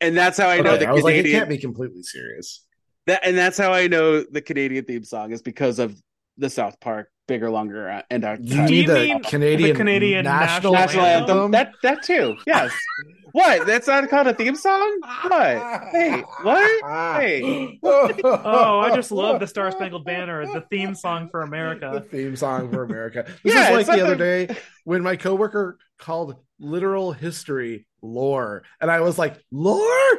[0.00, 2.64] and that's how I know Okay, the I was like, it can't be completely serious.
[3.06, 6.00] that, and that's how I know the Canadian theme song is because of
[6.38, 10.24] the South Park bigger, longer, uh, and our You need the mean Canadian, the Canadian
[10.24, 11.36] national, national anthem?
[11.36, 11.50] anthem.
[11.52, 12.36] That that too.
[12.46, 12.72] Yes.
[13.32, 13.66] what?
[13.66, 15.00] That's not called a theme song?
[15.22, 15.82] What?
[15.90, 16.84] Hey, what?
[17.20, 17.78] Hey.
[17.82, 21.80] Oh, I just love the Star Spangled Banner, the theme song for America.
[21.80, 22.08] the America.
[22.10, 23.24] theme song for America.
[23.44, 28.62] This Yeah, is like it's the other day when my coworker called literal history lore,
[28.80, 30.18] and I was like, lore?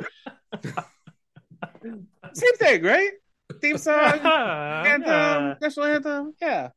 [2.34, 3.12] Same thing, right?
[3.62, 6.34] Theme song, anthem, national anthem.
[6.42, 6.70] Yeah.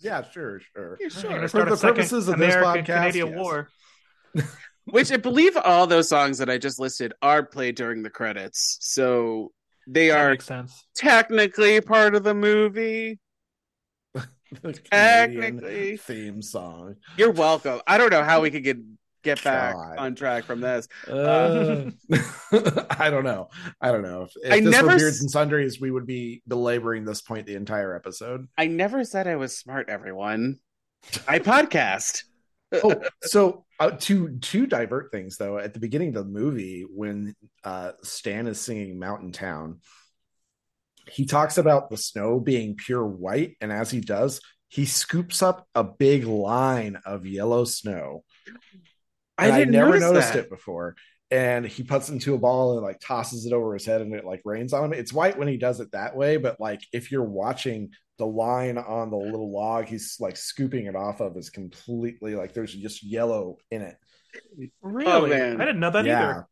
[0.00, 0.96] Yeah, sure, sure.
[1.00, 1.48] Yeah, sure.
[1.48, 3.36] For the purposes of this American podcast, Canadian yes.
[3.36, 3.68] War.
[4.84, 8.78] Which I believe all those songs that I just listed are played during the credits.
[8.80, 9.52] So
[9.86, 10.84] they That are sense.
[10.94, 13.18] technically part of the movie.
[14.62, 15.98] The Technically.
[15.98, 16.96] theme song.
[17.18, 17.82] You're welcome.
[17.86, 18.78] I don't know how we could get
[19.22, 19.98] get back God.
[19.98, 20.88] on track from this.
[21.06, 21.90] Uh,
[22.90, 23.48] I don't know.
[23.80, 24.22] I don't know.
[24.22, 27.20] If, if I this never were s- Beards and Sundries, we would be belaboring this
[27.20, 28.48] point the entire episode.
[28.56, 30.58] I never said I was smart, everyone.
[31.26, 32.24] I podcast.
[32.84, 37.34] oh, so uh, to to divert things though, at the beginning of the movie, when
[37.64, 39.80] uh, Stan is singing Mountain Town,
[41.10, 45.66] he talks about the snow being pure white, and as he does, he scoops up
[45.74, 48.24] a big line of yellow snow.
[49.38, 50.38] And I, didn't I never notice noticed that.
[50.40, 50.96] it before.
[51.30, 54.14] And he puts it into a ball and like tosses it over his head, and
[54.14, 54.92] it like rains on him.
[54.92, 58.78] It's white when he does it that way, but like if you're watching the line
[58.78, 63.04] on the little log he's like scooping it off of is completely like there's just
[63.04, 63.96] yellow in it.
[65.06, 65.30] Oh, really?
[65.30, 65.60] man.
[65.60, 66.30] I didn't know that yeah.
[66.30, 66.46] either.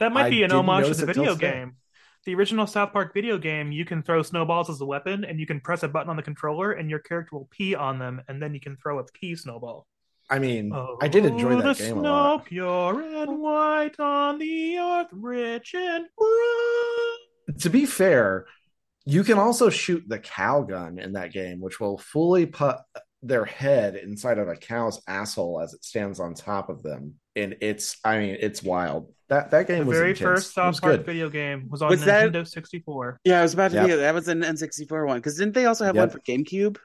[0.00, 1.50] That might I be an didn't homage to notice the it till video today.
[1.52, 1.76] game.
[2.24, 5.46] The original South Park video game, you can throw snowballs as a weapon, and you
[5.46, 8.40] can press a button on the controller, and your character will pee on them, and
[8.40, 9.86] then you can throw a pee snowball.
[10.32, 12.44] I mean, Oh, I did enjoy that the game a snow lot.
[12.46, 17.58] pure and white on the earth, rich and bright.
[17.60, 18.46] To be fair,
[19.04, 22.76] you can also shoot the cow gun in that game, which will fully put
[23.22, 27.14] their head inside of a cow's asshole as it stands on top of them.
[27.36, 29.12] And it's, I mean, it's wild.
[29.28, 30.24] That that game The was very intense.
[30.24, 31.06] first It South Park good.
[31.06, 33.20] video game was on Was that- Nintendo 64.
[33.24, 33.86] Yeah, I was about to Yep.
[33.86, 36.02] be that was an N64 one because didn't they also have Yep.
[36.02, 36.78] one for GameCube?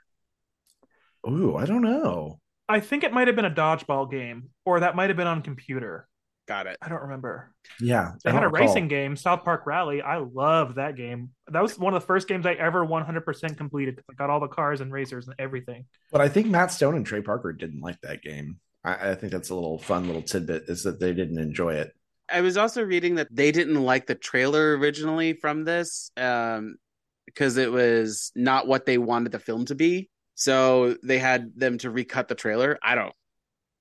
[1.30, 2.40] Ooh, I don't know.
[2.70, 5.42] I think it might have been a dodgeball game, or that might have been on
[5.42, 6.08] computer.
[6.48, 6.78] Got it.
[6.82, 7.54] I don't remember.
[7.82, 8.68] Yeah, They I had a recall.
[8.68, 10.02] racing game, South Park Rally.
[10.02, 11.32] I loved that game.
[11.50, 14.40] That was one of the first games I ever 100% completed because I got all
[14.40, 15.86] the cars and racers and everything.
[16.10, 18.60] But I think Matt Stone and Trey Parker didn't like that game.
[18.86, 21.94] I, I think that's a little fun little tidbit is that they didn't enjoy it.
[22.30, 26.78] I was also reading that they didn't like the trailer originally from this um,
[27.26, 30.10] because it was not what they wanted the film to be.
[30.38, 32.78] So they had them to recut the trailer.
[32.82, 33.14] I don't.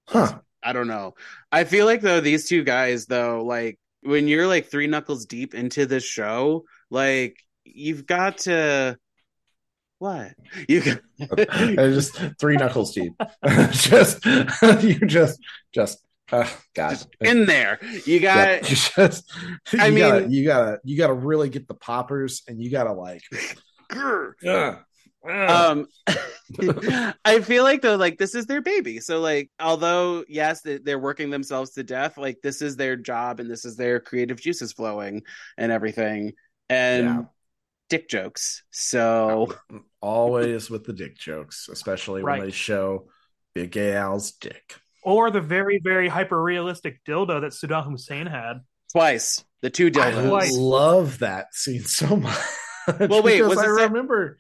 [0.08, 0.38] Huh.
[0.62, 1.14] I don't know.
[1.52, 5.54] I feel like though these two guys though, like when you're like three knuckles deep
[5.54, 8.96] into this show, like you've got to
[9.98, 10.32] what
[10.66, 10.98] you got.
[11.76, 13.12] Just three knuckles deep.
[13.70, 14.24] just
[14.82, 15.38] you just
[15.74, 15.98] just
[16.32, 16.96] uh, God.
[17.20, 17.78] in there.
[18.06, 19.32] You got Yeah, you just
[19.72, 22.92] you I gotta mean- you gotta you gotta really get the poppers and you gotta
[22.92, 23.22] like
[24.42, 24.76] yeah.
[25.28, 25.86] Um
[27.24, 30.98] i feel like though like this is their baby so like although yes they- they're
[30.98, 34.72] working themselves to death like this is their job and this is their creative juices
[34.72, 35.22] flowing
[35.58, 36.32] and everything
[36.68, 37.22] and Yeah.
[37.90, 39.52] dick jokes so
[40.00, 42.38] always with the dick jokes, especially Right.
[42.38, 43.08] when they show
[43.54, 44.76] Big Gay Al's dick.
[45.02, 48.60] Or the very, very hyper realistic dildo that Saddam Hussein had.
[48.92, 52.38] twice the two I dildos Like- love that scene so much.
[53.00, 54.38] Well, wait, was I it remember.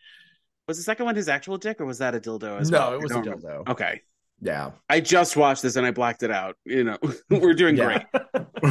[0.68, 2.94] Was the second one his actual dick or was that a dildo as No, well?
[2.94, 3.48] it was a don't remember.
[3.64, 3.68] dildo.
[3.70, 4.00] okay
[4.40, 4.70] Yeah.
[4.88, 6.98] i just watched this and i blacked it out you know
[7.30, 8.02] we're doing great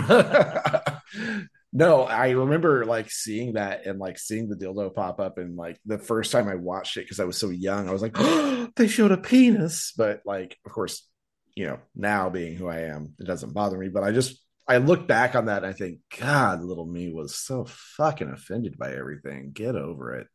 [1.74, 5.78] no, I remember like seeing that and like seeing the dildo pop up and like
[5.86, 8.70] the first time I watched it because I was so young, I was like, oh,
[8.76, 9.94] they showed a penis.
[9.96, 11.06] But like, of course,
[11.54, 13.90] you know, now being who I am, it doesn't bother me.
[13.90, 17.36] But I just I look back on that and I think, God, little me was
[17.36, 19.52] so fucking offended by everything.
[19.54, 20.28] Get over it.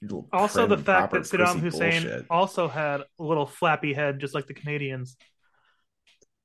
[0.00, 2.26] You little Also, prim the fact that Saddam Hussein bullshit.
[2.30, 5.16] also had a little flappy head, just like the Canadians.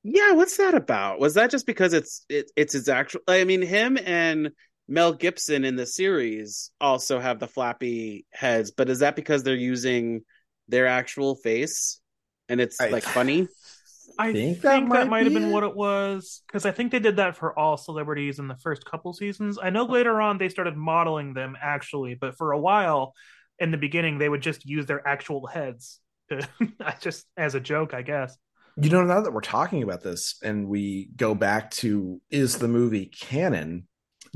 [0.03, 1.19] Yeah, what's that about?
[1.19, 3.21] Was that just because it's it, it's his actual?
[3.27, 4.51] I mean, him and
[4.87, 9.55] Mel Gibson in the series also have the flappy heads, but is that because they're
[9.55, 10.21] using
[10.69, 11.99] their actual face
[12.47, 13.47] and it's I- like funny?
[14.17, 15.53] I think think, that that might might, have be been it.
[15.53, 18.85] what it was because I think they did that for all celebrities in the first
[18.85, 19.57] couple seasons.
[19.61, 23.13] I know later on they started modeling them actually, but for a while
[23.59, 25.99] in the beginning they would just use their actual heads
[26.29, 26.47] to
[27.01, 28.37] just as a joke, I guess.
[28.79, 32.67] You know, now that we're talking about this and we go back to is the
[32.67, 33.87] movie canon,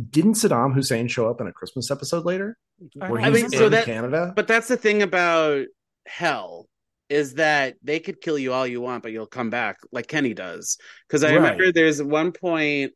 [0.10, 2.58] didn't Saddam Hussein show up in a Christmas episode later?
[2.96, 4.34] Where I he's mean, in so that- Canada?
[4.36, 5.66] But that's the thing about
[6.08, 6.68] hell
[7.12, 10.34] is that they could kill you all you want, but you'll come back like Kenny
[10.34, 10.78] does.
[11.08, 11.36] Because I Right.
[11.36, 12.94] remember there's one point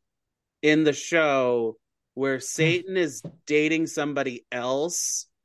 [0.62, 1.76] in the show
[2.14, 5.28] where Satan is dating somebody else.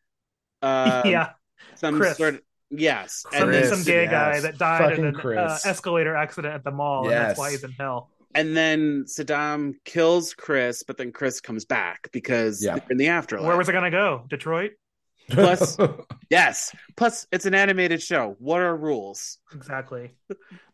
[0.63, 1.31] Um, yeah,
[1.77, 2.19] some Chris.
[2.19, 4.11] sort of yes, some, Chris, some gay yes.
[4.11, 7.51] guy that died in Fucking an uh, escalator accident at the mall, and that's why
[7.51, 8.11] he's in hell.
[8.35, 12.75] and then Saddam kills Chris, but then Chris comes back because Yeah.
[12.75, 13.47] they're in the afterlife.
[13.47, 14.27] Where was it gonna go?
[14.29, 14.73] Detroit?
[15.31, 15.77] Plus-
[16.31, 16.73] Yes.
[16.97, 18.37] Plus, it's an animated show.
[18.39, 19.39] What are rules?
[19.53, 20.15] Exactly.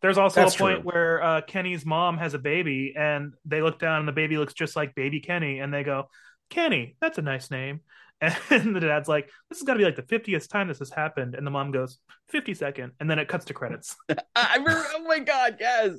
[0.03, 0.91] There's also That's a point true.
[0.91, 4.53] where uh, Kenny's mom has a baby, and they look down, and the baby looks
[4.53, 6.11] just like baby Kenny, and they go,
[6.51, 7.81] "Kenny, that's a nice name."
[8.51, 10.91] And the dad's like, "This has got to be like the 50th time this has
[10.91, 11.99] happened," and the mom goes,
[12.35, 13.97] "52nd," and then it cuts to credits.
[14.37, 15.93] I remember, oh my god, yes.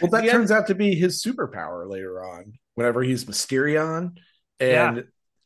[0.00, 0.32] well, that Yeah.
[0.32, 2.54] turns out to be his superpower later on.
[2.76, 4.16] Whenever he's Mysterion,
[4.58, 5.02] and Yeah.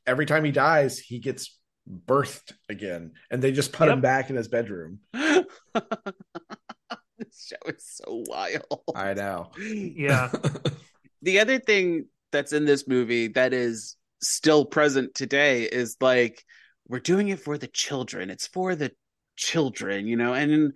[0.07, 1.58] every time he dies, he gets
[1.89, 5.01] birthed again, and they just put him back in his bedroom.
[5.13, 5.47] this
[7.33, 8.83] show is so wild.
[8.95, 9.51] I know.
[9.59, 10.31] Yeah.
[11.23, 16.45] the other thing that's in this movie that is still present today is like
[16.89, 18.31] we're doing it for the children.
[18.31, 18.93] It's for the
[19.37, 20.75] children, you know, and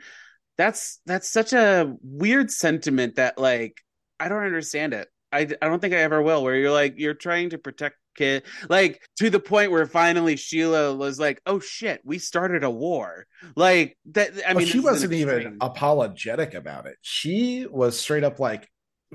[0.57, 3.79] that's that's such a weird sentiment that like
[4.21, 5.09] I don't understand it.
[5.33, 6.43] I I don't think I ever will.
[6.43, 10.95] Where you're like you're trying to protect kid like to the point where finally Sheila
[10.95, 14.33] was like, "Oh shit, we started a war." Like that.
[14.47, 16.97] I Well, mean, she this is an wasn't even apologetic about it.
[17.03, 18.69] She was straight up like,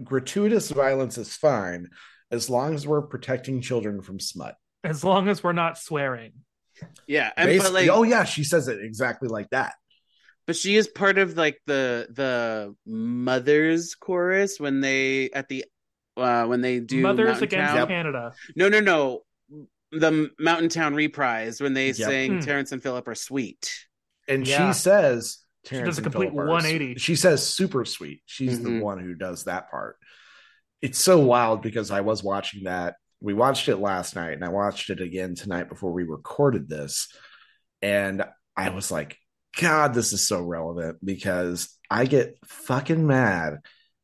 [0.03, 1.89] gratuitous violence is fine
[2.31, 4.55] as long as we're protecting children from smut.
[4.83, 6.33] As long as we're not swearing.
[7.07, 7.31] yeah.
[7.37, 9.73] And, but Basically, like, oh yeah, she says it exactly like that.
[10.45, 15.65] but she is part of like the the mothers chorus when they at the
[16.17, 17.87] uh when they do Mothers Mountain Against Town.
[17.87, 18.33] Canada.
[18.55, 19.23] no no no
[19.91, 21.95] the mountain town reprise when they Yep.
[21.95, 22.39] sing Hmm.
[22.39, 23.73] terrance and phillip are sweet
[24.27, 24.73] And Yeah.
[24.73, 26.95] she says, She Terrance does a and complete Phillip are 180.
[26.99, 28.21] She says super sweet.
[28.25, 28.63] She's Mhm.
[28.63, 29.95] the one who does that part.
[30.81, 32.95] It's so wild because I was watching that.
[33.21, 37.07] We watched it last night and I watched it again tonight before we recorded this.
[37.81, 38.25] And
[38.57, 39.17] I was like,
[39.59, 43.59] God, this is so relevant because I get fucking mad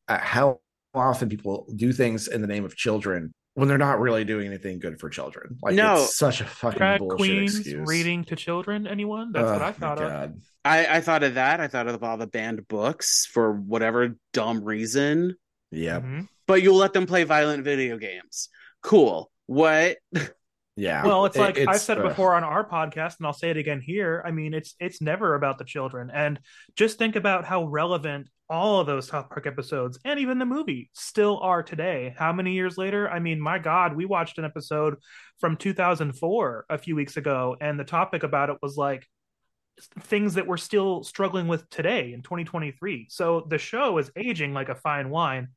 [0.08, 0.60] at how
[0.94, 4.78] often people do things in the name of children when they're not really doing anything
[4.80, 5.58] good for children.
[5.62, 6.02] Like No.
[6.02, 7.88] it's such a fucking Drag bullshit queens excuse.
[7.88, 8.86] reading to children.
[8.86, 9.32] Anyone?
[9.32, 10.34] That's what Oh, I my thought of.
[10.64, 14.64] I i thought of that i thought of all the banned books for whatever dumb
[14.64, 15.34] reason
[15.70, 16.00] Yeah.
[16.00, 16.26] Mhm.
[16.46, 18.48] but you'll let them play violent video games
[18.82, 19.98] cool what
[20.76, 21.04] Yeah.
[21.06, 22.08] Well, it's It- like I've said it ugh.
[22.10, 24.20] before on our podcast, and I'll say it again here.
[24.26, 26.40] I mean, it's it's never about the children, and
[26.74, 30.88] just think about how relevant all of those South Park episodes and even the movie
[30.94, 32.14] still are today.
[32.16, 33.10] How many years later?
[33.10, 34.96] I mean, my God, we watched an episode
[35.40, 39.06] from 2004 a few weeks ago, and the topic about it was like
[40.00, 43.08] things that we're still struggling with today in 2023.
[43.10, 45.48] So the show is aging like a fine wine,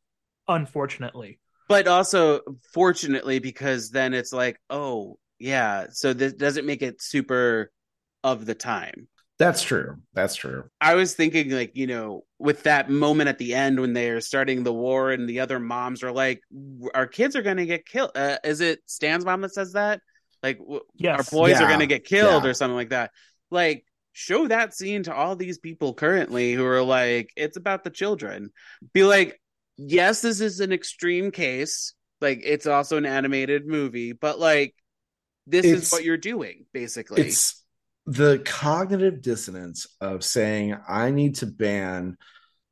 [0.48, 1.40] unfortunately.
[1.68, 2.40] but also
[2.74, 7.72] fortunately because then it's like oh yeah so this doesn't make it super
[8.24, 9.08] of the time
[9.40, 9.98] That's true.
[10.14, 10.64] That's true.
[10.82, 14.64] i was thinking like you know with that moment at the end when they're starting
[14.64, 16.42] the war and the other moms are like
[16.96, 20.02] our kids are going to get killed uh, is it stan's mom that says that
[20.44, 21.18] like w- Yes.
[21.34, 22.50] our boys are going to get killed Yeah.
[22.50, 23.12] or something like that
[23.52, 27.90] like show that scene to all these people currently who are like it's about the
[27.92, 28.50] children
[28.94, 29.40] be like
[29.78, 34.74] yes this is an extreme case like it's also an animated movie but like
[35.46, 37.64] this It's- is what you're doing basically It's
[38.08, 42.18] the cognitive dissonance of saying, I need to ban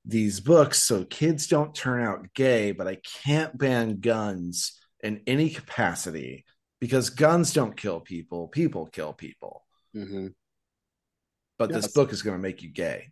[0.06, 5.50] these books so kids don't turn out gay, but I can't ban guns in any
[5.50, 6.46] capacity
[6.80, 9.66] because guns don't kill people, people kill people.
[9.96, 10.34] Mhm.
[11.58, 11.84] But Yes.
[11.84, 13.12] this book is going to make you gay.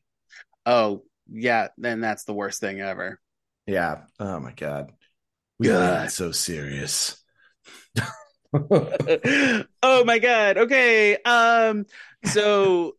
[0.65, 3.19] oh yeah then that's the worst thing ever
[3.65, 4.03] Yeah.
[4.19, 4.91] Oh my God.
[5.59, 6.05] We God.
[6.05, 7.17] are so serious.
[9.84, 11.86] oh my god okay um
[12.26, 12.95] so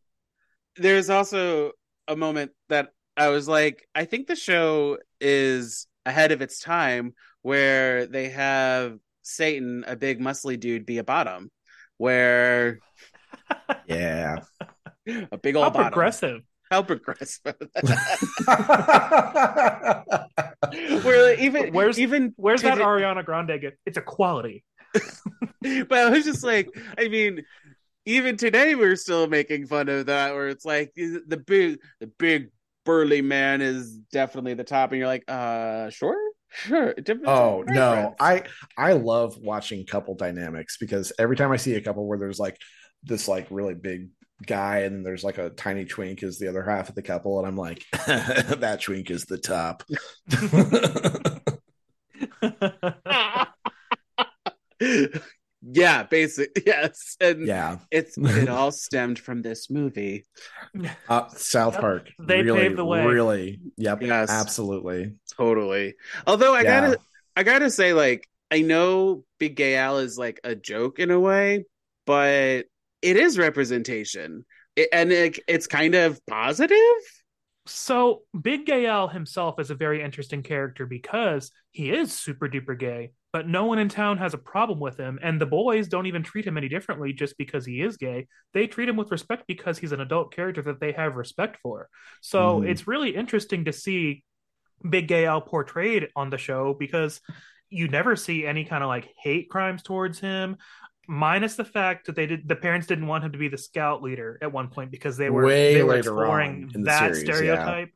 [0.76, 1.70] there's also
[2.08, 7.14] a moment that i was like i think the show is ahead of its time
[7.42, 11.50] where they have satan a big muscly dude be a bottom
[11.98, 12.80] where
[13.86, 14.38] yeah.
[15.06, 16.40] a big How old bottom How progressive.
[16.70, 17.40] How progressive.
[21.04, 23.78] Where even Where's- even Where's that today- Ariana Grande get?
[23.86, 24.64] It's equality.
[25.88, 26.68] but I was just like,
[26.98, 27.44] I mean,
[28.06, 32.50] even today we're still making fun of that, where it's like the big, the big
[32.84, 36.16] burly man is definitely the top, and you're like, uh, sure,
[36.50, 36.94] sure.
[36.94, 38.14] Different- Oh no.
[38.20, 38.44] I
[38.76, 42.58] I love watching couple dynamics because every time I see a couple where there's like
[43.02, 44.08] this like really big
[44.46, 47.38] guy and then there's like a tiny twink is the other half of the couple
[47.38, 49.84] and I'm like that twink is the top.
[55.62, 57.78] yeah, basic, yes, and yeah.
[57.90, 60.26] it's it all stemmed from this movie.
[61.08, 61.80] Uh, South Yep.
[61.80, 63.04] Park They really paved the way.
[63.06, 64.30] really yep Yes.
[64.30, 65.14] absolutely.
[65.36, 65.94] Totally.
[66.26, 66.80] Although I Yeah.
[66.80, 66.98] gotta,
[67.36, 71.18] I gotta say, like, I know Big Gay Al is like a joke in a
[71.18, 71.64] way,
[72.06, 72.66] but
[73.02, 74.44] it is representation,
[74.76, 76.76] it, and it, it's kind of positive.
[77.66, 82.78] So Big Gay Al himself is a very interesting character because he is super duper
[82.78, 86.06] gay, but no one in town has a problem with him, and the boys don't
[86.06, 88.28] even treat him any differently just because he is gay.
[88.52, 91.88] They treat him with respect because he's an adult character that they have respect for.
[92.20, 92.68] So Mhm.
[92.68, 94.22] it's really interesting to see
[94.88, 97.20] Big Gay Al portrayed on the show because
[97.70, 100.56] you never see any kind of like hate crimes towards him.
[101.08, 104.00] Minus the fact that they did, the parents didn't want him to be the scout
[104.00, 106.86] leader at one point because they were Way they were later exploring on in the
[106.86, 107.86] that series, yeah.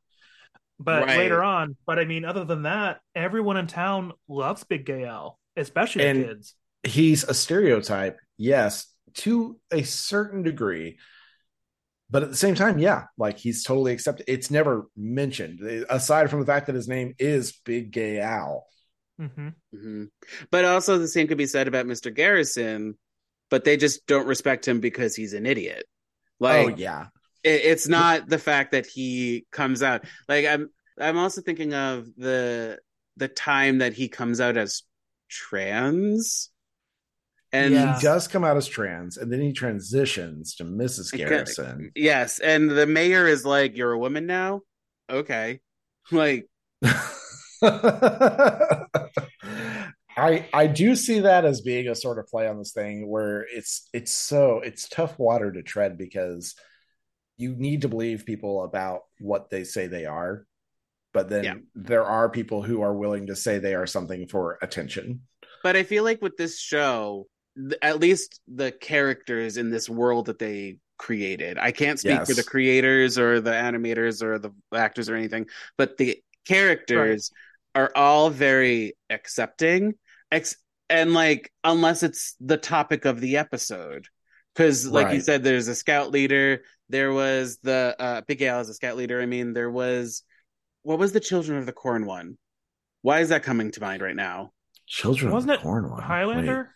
[0.81, 1.07] Stereotype.
[1.07, 1.19] But Right.
[1.19, 5.39] later on, but I mean, other than that, everyone in town loves Big Gay Al,
[5.57, 6.55] especially And- the kids.
[6.85, 10.99] He's a stereotype, yes, to a certain degree.
[12.09, 14.25] But at the same time, yeah, like he's totally accepted.
[14.29, 15.61] It's never mentioned,
[15.91, 18.67] aside from the fact that his name is Big Gay Al.
[19.19, 20.05] hmm hmm
[20.51, 22.97] But also, the same could be said about Mister Garrison,
[23.51, 25.85] but they just don't respect him because he's an idiot.
[26.39, 27.09] Like, oh yeah,
[27.49, 30.69] it, it's not the fact that he comes out like i'm
[31.01, 32.79] i'm also thinking of the
[33.17, 34.83] the time that he comes out as
[35.29, 36.51] trans
[37.53, 37.97] and Yeah.
[37.97, 41.17] he does come out as trans, and then he transitions to Mrs.
[41.17, 41.91] Garrison.
[41.97, 44.61] yes and the mayor is like you're a woman now
[45.11, 45.61] okay
[46.13, 46.47] like
[50.17, 53.47] I I do see that as being a sort of play on this thing where
[53.53, 56.55] it's it's so it's tough water to tread because
[57.39, 60.45] you need to believe people about what they say they are,
[61.15, 61.55] but then Yeah.
[61.75, 65.23] there are people who are willing to say they are something for attention.
[65.65, 67.27] but i feel like with this show
[67.57, 72.35] th- at least the characters in this world that they created i can't speak for
[72.35, 77.33] the creators or the animators or the actors or anything but the characters
[77.75, 79.95] are all very accepting
[80.31, 80.55] ex-
[80.89, 84.07] and like unless it's the topic of the episode
[84.55, 88.69] because like you said there's a scout leader there was the uh big al as
[88.69, 90.23] a scout leader i mean there was
[90.83, 92.37] what was the children of the corn one
[93.03, 94.51] why is that coming to mind right now
[94.87, 96.03] Children Wasn't of it the Corn one.
[96.03, 96.75] Highlander.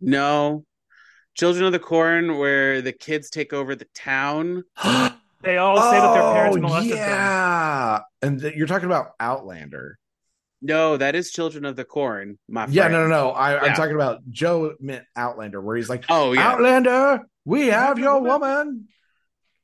[0.00, 0.64] no
[1.34, 4.64] children of the corn where the kids take over the town
[5.40, 6.98] They all say that their parents Oh, molested them.
[6.98, 8.00] yeah.
[8.22, 9.96] And th- you're talking about Outlander.
[10.60, 12.74] No that is children of the corn my friend.
[12.74, 13.30] Yeah, no, no, no.
[13.30, 13.60] I, Yeah.
[13.62, 17.98] I'm talking about Joe meant Outlander, where he's like, oh yeah Outlander, we have have
[17.98, 18.88] your your woman." woman.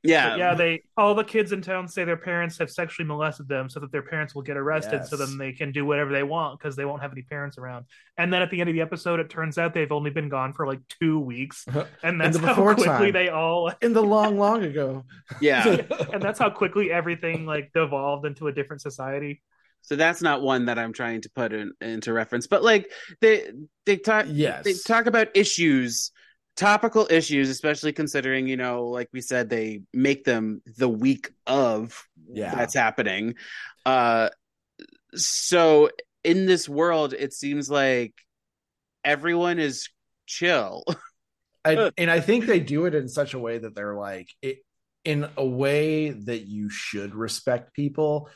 [0.03, 3.47] yeah But yeah, they all the kids in town say their parents have sexually molested
[3.47, 6.23] them, so that their parents will get arrested, so then they can do whatever they
[6.23, 7.85] want because they won't have any parents around.
[8.17, 10.53] And then at the end of the episode, it turns out they've only been gone
[10.53, 11.85] for like two weeks, uh-huh.
[12.03, 13.11] and that's the how quickly time.
[13.11, 13.71] they all.
[13.81, 15.03] In the long, long ago.
[15.41, 15.65] yeah
[16.13, 19.41] and that's how quickly everything like devolved into a different society.
[19.85, 23.51] So that's not one that I'm trying to put in, into reference, but like they
[23.85, 24.63] they talk yes.
[24.63, 26.11] they talk about issues,
[26.55, 32.07] topical issues, especially considering you know, like we said, they make them the week of
[32.27, 32.53] Yeah.
[32.55, 33.35] that's happening.
[33.85, 34.29] Uh,
[35.13, 35.89] so
[36.23, 38.13] in this world, it seems like
[39.03, 39.89] everyone is
[40.25, 40.83] chill.
[41.63, 44.59] I, and I think they do it in such a way that they're like it
[45.03, 48.29] in a way that you should respect people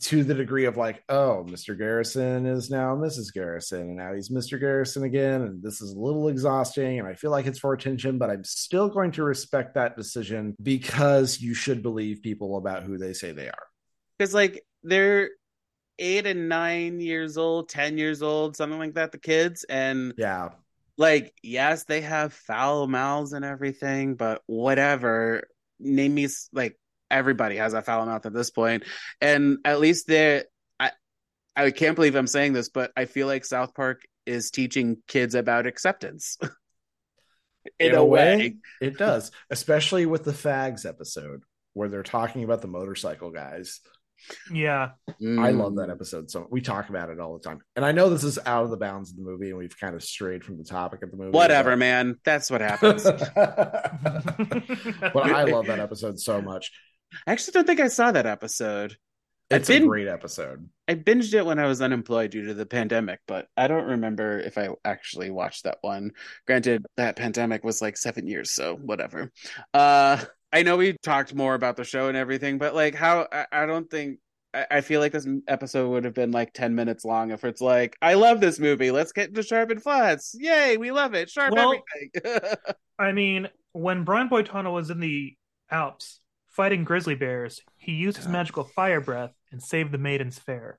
[0.00, 1.78] to the degree of like, oh, Mr.
[1.78, 3.32] Garrison is now Mrs.
[3.32, 4.58] Garrison, and now he's Mr.
[4.58, 8.18] Garrison again, and this is a little exhausting, and I feel like it's for attention,
[8.18, 12.98] but I'm still going to respect that decision because you should believe people about who
[12.98, 13.66] they say they are.
[14.18, 15.30] because like they're
[16.00, 19.12] eight and nine years old, ten years old, something like that.
[19.12, 20.50] The kids and Yeah.
[20.98, 25.44] like yes, they have foul mouths and everything, but whatever.
[25.78, 26.76] Name me like
[27.10, 28.84] everybody has a foul mouth at this point,
[29.20, 30.44] and at least they're.
[30.80, 30.90] I
[31.56, 35.34] I can't believe I'm saying this, but I feel like South Park is teaching kids
[35.34, 36.38] about acceptance.
[37.80, 38.56] In, a way.
[38.82, 41.42] it does, especially with the fags episode.
[41.72, 43.80] where they're talking about the motorcycle guys.
[44.52, 44.90] Yeah.
[45.08, 45.92] I love that Mm.
[45.92, 46.30] episode.
[46.30, 47.60] So we talk about it all the time.
[47.74, 49.94] And I know this is out of the bounds of the movie and we've kind
[49.94, 51.30] of strayed from the topic of the movie.
[51.30, 52.18] Whatever, man.
[52.24, 53.02] That's what happens.
[53.04, 53.24] but
[55.16, 56.70] I love that episode so much.
[57.26, 58.96] I actually don't think I saw that episode.
[59.50, 60.68] I've It's been- a great episode.
[60.88, 64.38] I binged it when I was unemployed due to the pandemic, but I don't remember
[64.40, 66.12] if I actually watched that one.
[66.46, 69.30] Granted, that pandemic was like seven years, so whatever.
[69.72, 73.46] Uh, I know we talked more about the show and everything, but like how I,
[73.52, 74.18] I don't think
[74.52, 77.60] I, I feel like this episode would have been like ten minutes long if it's
[77.60, 78.90] like I love this movie.
[78.90, 80.34] Let's get into Sharp and Flats.
[80.38, 81.28] Yay, we love it.
[81.30, 81.82] Sharp Well-
[82.14, 82.54] everything.
[82.98, 85.34] I mean, when Brian Boitano was in the
[85.70, 86.20] Alps
[86.54, 90.78] fighting grizzly bears, he used his magical fire breath and saved the maidens fair.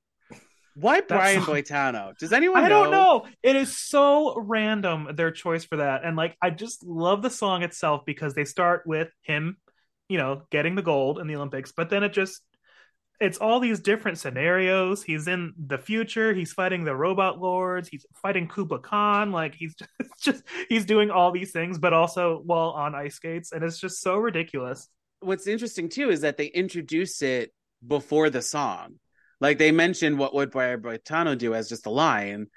[0.76, 2.18] Why Brian song- Boitano?
[2.18, 2.64] Does anyone?
[2.64, 3.26] I don't know.
[3.42, 7.64] It is so random their choice for that, and like I just love the song
[7.64, 9.58] itself because they start with him,
[10.10, 12.42] you know, getting the gold in the Olympics, but then it just
[13.22, 15.02] it's all these different scenarios.
[15.02, 16.34] He's in the future.
[16.34, 17.88] He's fighting the robot lords.
[17.88, 19.32] He's fighting Kublai Khan.
[19.32, 23.52] Like he's just, just he's doing all these things, but also while on ice skates,
[23.54, 24.90] and it's just so ridiculous.
[25.20, 27.54] What's interesting too is that they introduce it
[27.86, 28.96] before the song.
[29.42, 32.48] Like they mentioned what would Brian Boitano do as just a line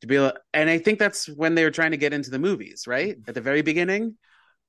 [0.00, 2.38] to be able, and I think that's when they were trying to get into the
[2.38, 3.16] movies, right?
[3.26, 4.16] At the very beginning.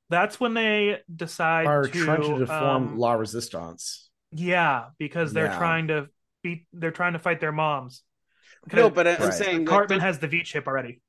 [0.09, 4.09] That's when they decide Are to, trying to deform um, La Resistance.
[4.31, 5.57] Yeah, because they're Yeah.
[5.59, 6.07] trying to
[6.41, 6.65] beat.
[6.73, 8.01] They're trying to fight their moms.
[8.73, 9.33] No, but I- I'm Right.
[9.33, 11.01] saying like, Cartman don't, has the V chip already.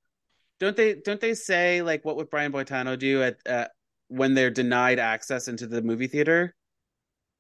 [0.59, 3.67] don't they don't they say like what would Brian Boitano do at uh,
[4.11, 6.55] when they're denied access into the movie theater?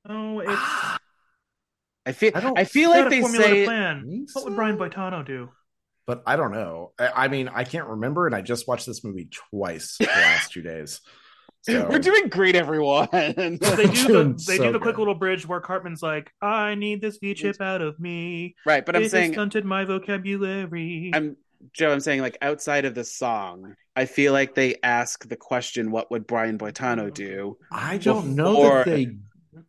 [0.08, 0.50] Oh, it's
[2.06, 4.26] I feel I I, feel like a they say plan.
[4.32, 4.84] What would Brian so?
[4.88, 5.50] Boitano do?
[6.06, 6.92] But I don't know.
[6.98, 10.52] I, I mean, I can't remember, and I just watched this movie twice the last
[10.52, 11.00] two days.
[11.62, 13.08] So we're doing great, everyone.
[13.12, 14.98] They do the they so do the quick good.
[14.98, 18.56] little bridge where Cartman's like, "I need this V chip out of me.
[18.64, 21.36] right, but I'm It has saying stunted my vocabulary." I'm
[21.74, 21.92] Joe.
[21.92, 26.10] I'm saying like outside of the song, I feel like they ask the question, "What
[26.10, 29.16] would Brian Boitano do?" I don't know Before- that they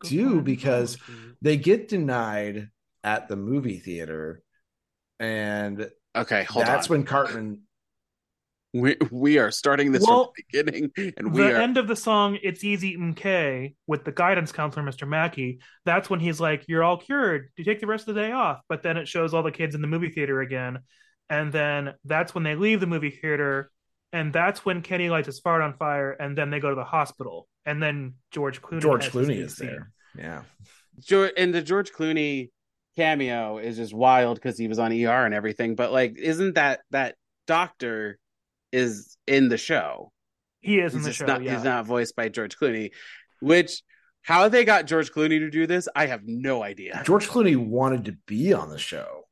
[0.08, 0.98] do because
[1.42, 2.70] they get denied
[3.04, 4.42] at the movie theater,
[5.20, 6.72] and Okay, hold on.
[6.72, 6.98] that's on.
[6.98, 7.62] when Cartman.
[8.74, 11.62] we we are starting this Well, from the beginning, and we the are.
[11.62, 15.06] end of the song "It's Easy Mmkay" with the guidance counselor, Mr.
[15.06, 15.60] Mackey.
[15.84, 17.50] That's when he's like, "You're all cured.
[17.58, 19.76] You take the rest of the day off." But then it shows all the kids
[19.76, 20.80] in the movie theater again,
[21.30, 23.70] and then that's when they leave the movie theater,
[24.14, 26.84] and that's when Kenny lights his fart on fire, and then they go to the
[26.84, 28.82] hospital, and then George Clooney.
[28.82, 29.68] George Clooney is scene.
[29.68, 29.92] there.
[30.18, 30.42] Yeah.
[31.02, 32.50] Geor- and the George Clooney
[32.96, 35.76] cameo is just wild because he was on ER and everything.
[35.76, 37.16] But like, isn't that that
[37.48, 38.20] doctor
[38.72, 40.12] is in the show?
[40.60, 41.26] He is in He's the show.
[41.26, 41.42] not.
[41.44, 41.56] yeah.
[41.56, 42.92] He's not voiced by George Clooney,
[43.42, 43.82] which.
[44.24, 47.02] How they got George Clooney to do this, I have no idea.
[47.04, 49.24] George Clooney wanted to be on the show.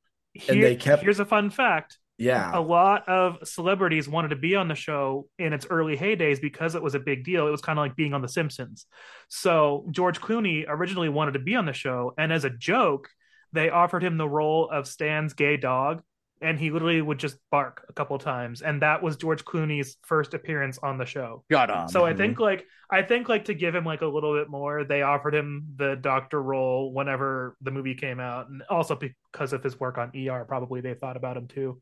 [0.48, 2.00] and they kept- Here's a fun fact.
[2.20, 2.52] Yeah.
[2.54, 6.76] a lot of celebrities wanted to be on the show in its early heydays because
[6.76, 7.48] it was a big deal.
[7.48, 8.86] It was kind of like being on The Simpsons.
[9.30, 13.10] So George Clooney originally wanted to be on the show, and as a joke,
[13.54, 16.04] they offered him the role of Stan's gay dog,
[16.42, 20.34] and he literally would just bark a couple times, and that was George Clooney's first
[20.34, 21.44] appearance on the show.
[21.50, 24.34] God, um, So I think like I think like to give him like a little
[24.34, 28.96] bit more, they offered him the doctor role whenever the movie came out, and also
[28.96, 31.82] because of his work on ER, probably they thought about him too.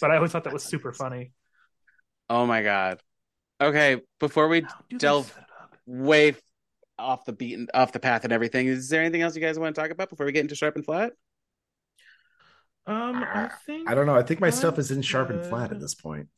[0.00, 1.32] But I always thought that was super funny.
[2.28, 3.00] oh my god.
[3.60, 5.78] Okay, before we How do they delve set it up?
[5.86, 6.34] way
[6.98, 9.74] off the beaten, off the path, and everything, is there anything else you guys want
[9.74, 11.12] to talk about before we get into sharp and flat?
[12.86, 14.16] Um, I ah, think I don't know.
[14.16, 16.28] I think my stuff I'm is in sharp and flat at uh, this point.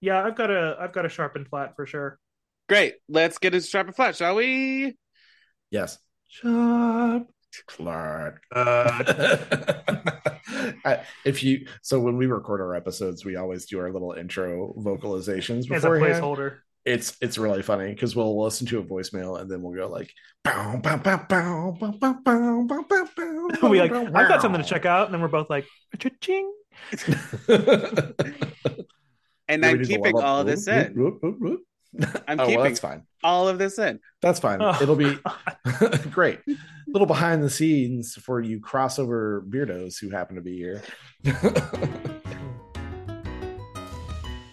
[0.00, 2.18] Yeah, I've got a I've got a sharp and flat for sure.
[2.68, 4.96] Great, let's get into sharp and flat, shall we?
[5.70, 5.98] Yes.
[6.28, 7.28] Sharp
[7.68, 8.34] flat.
[8.54, 9.04] Uh,
[10.84, 14.74] I- if you so when we record our episodes, we always do our little intro
[14.78, 16.22] vocalizations As a beforehand.
[16.22, 16.58] placeholder
[16.88, 20.10] it's it's really funny because we'll listen to a voicemail and then we'll go like
[23.70, 25.66] we like I've got something to check out and then we're both like
[26.20, 26.50] ching
[29.48, 30.94] and I'm keeping all of this in.
[32.28, 33.02] I'm oh, keeping well, that's fine.
[33.24, 33.98] all of this in.
[34.20, 34.60] That's fine.
[34.62, 35.18] Oh, It'll be
[36.10, 36.38] great.
[36.46, 40.82] A little behind the scenes for you crossover beardos who happen to be here.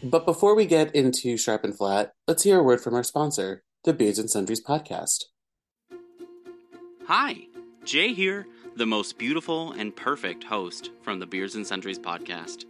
[0.06, 3.64] But before we get into Sharp and Flat, let's hear a word from our sponsor,
[3.86, 5.24] the Beards and Sundries podcast.
[7.08, 7.48] Hi,
[7.86, 8.46] Jay here,
[8.76, 12.66] the most beautiful and perfect host from the Beers and Sundries podcast.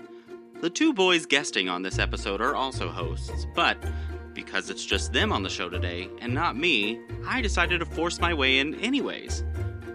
[0.62, 3.76] The two boys guesting on this episode are also hosts, but
[4.34, 8.18] because it's just them on the show today and not me, I decided to force
[8.22, 9.44] my way in anyways.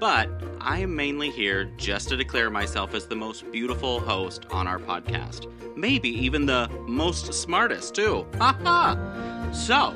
[0.01, 0.30] But
[0.62, 4.78] I am mainly here just to declare myself as the most beautiful host on our
[4.78, 5.46] podcast.
[5.76, 8.26] Maybe even the most smartest, too.
[8.38, 9.51] Ha ha!
[9.53, 9.94] So,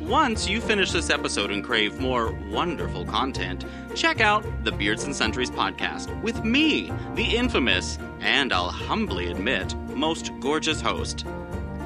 [0.00, 5.16] once you finish this episode and crave more wonderful content, check out the Beards and
[5.16, 11.24] Centuries podcast with me, the infamous, and I'll humbly admit, most gorgeous host.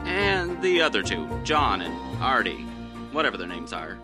[0.04, 2.66] And the other two, John and Artie,
[3.12, 3.96] whatever their names are.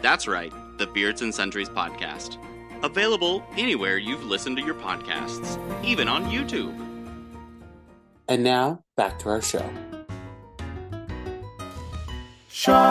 [0.00, 2.38] That's right, the Beards and Centuries podcast.
[2.82, 6.78] Available anywhere you've listened to your podcasts, even on YouTube.
[8.28, 9.68] And now, back to our show.
[12.48, 12.82] Sharp.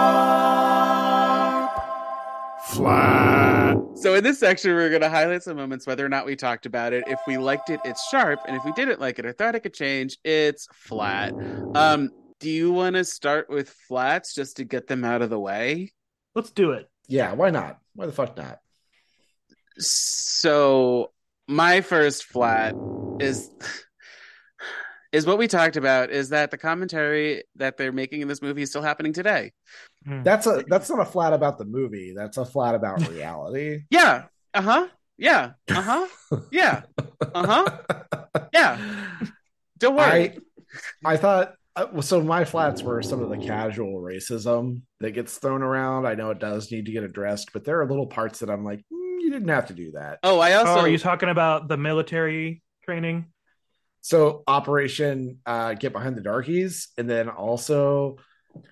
[2.66, 3.78] Flat.
[3.96, 6.66] So in this section, we're going to highlight some moments, whether or not we talked
[6.66, 7.04] about it.
[7.08, 9.60] If we liked it, it's sharp, and if we didn't like it or thought it
[9.60, 11.34] could change, it's flat.
[11.76, 15.40] Um, do you want to start with flats just to get them out of the
[15.40, 15.92] way?
[16.34, 16.90] Let's do it.
[17.08, 17.80] Yeah, why not?
[17.94, 18.61] Why the fuck not?
[19.78, 21.12] So
[21.48, 22.76] my first flat
[23.20, 23.50] is
[25.12, 28.62] is what we talked about is that the commentary that they're making in this movie
[28.62, 29.52] is still happening today.
[30.06, 30.24] Hmm.
[30.24, 32.14] That's a that's not a flat about the movie.
[32.16, 33.82] That's a flat about reality.
[33.90, 34.24] Yeah.
[34.54, 34.88] Uh-huh.
[35.18, 35.52] Yeah.
[35.70, 36.08] Uh-huh.
[36.52, 36.84] Yeah.
[37.22, 37.78] Uh-huh.
[38.54, 38.80] Yeah.
[39.78, 40.40] Don't worry.
[41.06, 42.22] I I thought uh, so.
[42.22, 46.06] My flats were some of the casual racism that gets thrown around.
[46.06, 48.66] I know it does need to get addressed, but there are little parts that I'm
[48.66, 50.20] like, "Mm, you didn't have to do that.
[50.24, 53.28] oh, I also oh, are you talking about the military training?
[54.02, 58.18] So Operation uh, Get Behind the Darkies, and then also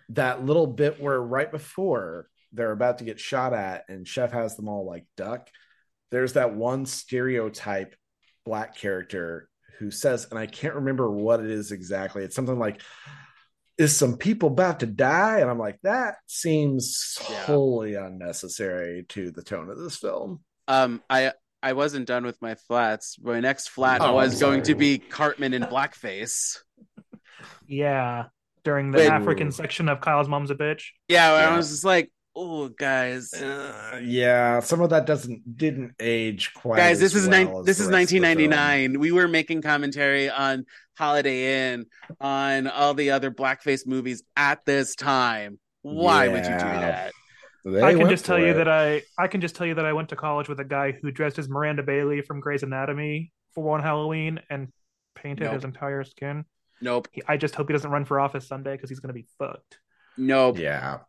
[0.10, 4.56] that little bit where right before they're about to get shot at, and Chef has
[4.56, 5.50] them all like duck.
[6.12, 7.96] There's that one stereotype
[8.46, 9.48] black character
[9.78, 12.24] who says, and I can't remember what it is exactly.
[12.24, 12.82] It's something like,
[13.80, 17.46] "Is some people about to die?" And I'm like, that seems Yeah.
[17.46, 20.44] wholly unnecessary to the tone of this film.
[20.68, 23.18] um I I wasn't done with my flats.
[23.20, 26.60] My next flat Oh, was going to be Cartman in blackface.
[27.68, 28.26] Yeah,
[28.64, 29.10] during the Wait.
[29.10, 30.84] African section of Kyle's Mom's a Bitch.
[31.08, 32.12] Yeah, I was just like,
[32.42, 33.34] oh guys.
[33.34, 36.78] Uh, yeah, some of that doesn't didn't age quite.
[36.78, 38.50] guys as this is well nine, as this is rest of the film.
[38.52, 40.66] 1999 we were making commentary on
[40.98, 41.86] holiday inn
[42.20, 47.12] on all the other blackface movies at this time why would you do that
[47.66, 49.86] They I can just tell for you that I I can just tell you that
[49.86, 53.32] I went to college with a guy who dressed as Miranda Bailey from Grey's Anatomy
[53.54, 54.70] for one Halloween and
[55.16, 55.54] painted Nope.
[55.56, 56.46] his entire skin.
[56.82, 59.20] nope He, I just hope he doesn't run for office someday because he's going to
[59.22, 59.80] be fucked.
[60.18, 61.00] nope Yeah,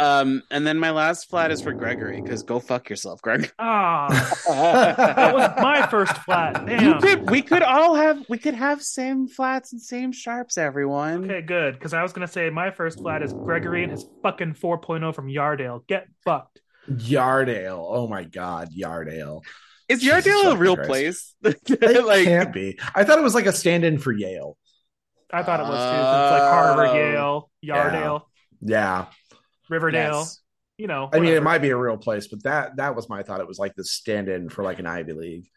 [0.00, 4.06] um and then my last flat is for gregory because go fuck yourself greg Ah,
[4.46, 6.60] that was my first flat.
[6.70, 7.00] you Damn.
[7.00, 11.42] could we could all have we could have same flats and same sharps everyone Okay,
[11.42, 11.74] good.
[11.74, 15.26] Because I was gonna say my first flat is Gregory and his fucking 4.0 from
[15.28, 15.86] Yardale.
[15.86, 16.60] Get fucked.
[16.90, 17.84] Yardale.
[17.88, 19.42] Oh my God, Yardale.
[19.88, 20.88] is Jesus Yardale a real Christ.
[20.88, 21.34] place
[21.68, 22.78] It like can't be.
[22.94, 24.56] I thought it was like a stand-in for Yale.
[25.32, 25.96] I thought it was too.
[25.96, 26.94] It's like Harvard, Oh.
[26.94, 28.22] Yale, Yardale,
[28.60, 29.06] Yeah,
[29.70, 30.20] Riverdale.
[30.20, 30.40] yes.
[30.76, 31.08] You know.
[31.12, 33.40] I mean, it might be a real place, but that that was my thought.
[33.40, 35.48] It was like the stand-in for like an Ivy League.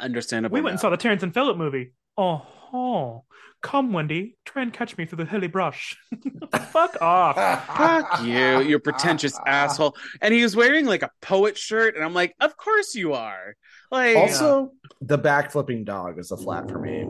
[0.00, 1.92] understandable We went and saw the Terrance and Phillip movie.
[2.16, 3.24] Oh, oh.
[3.62, 5.96] come Wendy, try and catch me through the hilly brush.
[6.70, 7.36] Fuck off.
[7.66, 9.96] Fuck you, you pretentious asshole.
[10.20, 13.54] And he was wearing like a poet shirt, and I'm like, of course you are.
[13.90, 17.04] Like, Also, the backflipping dog is a flat for me.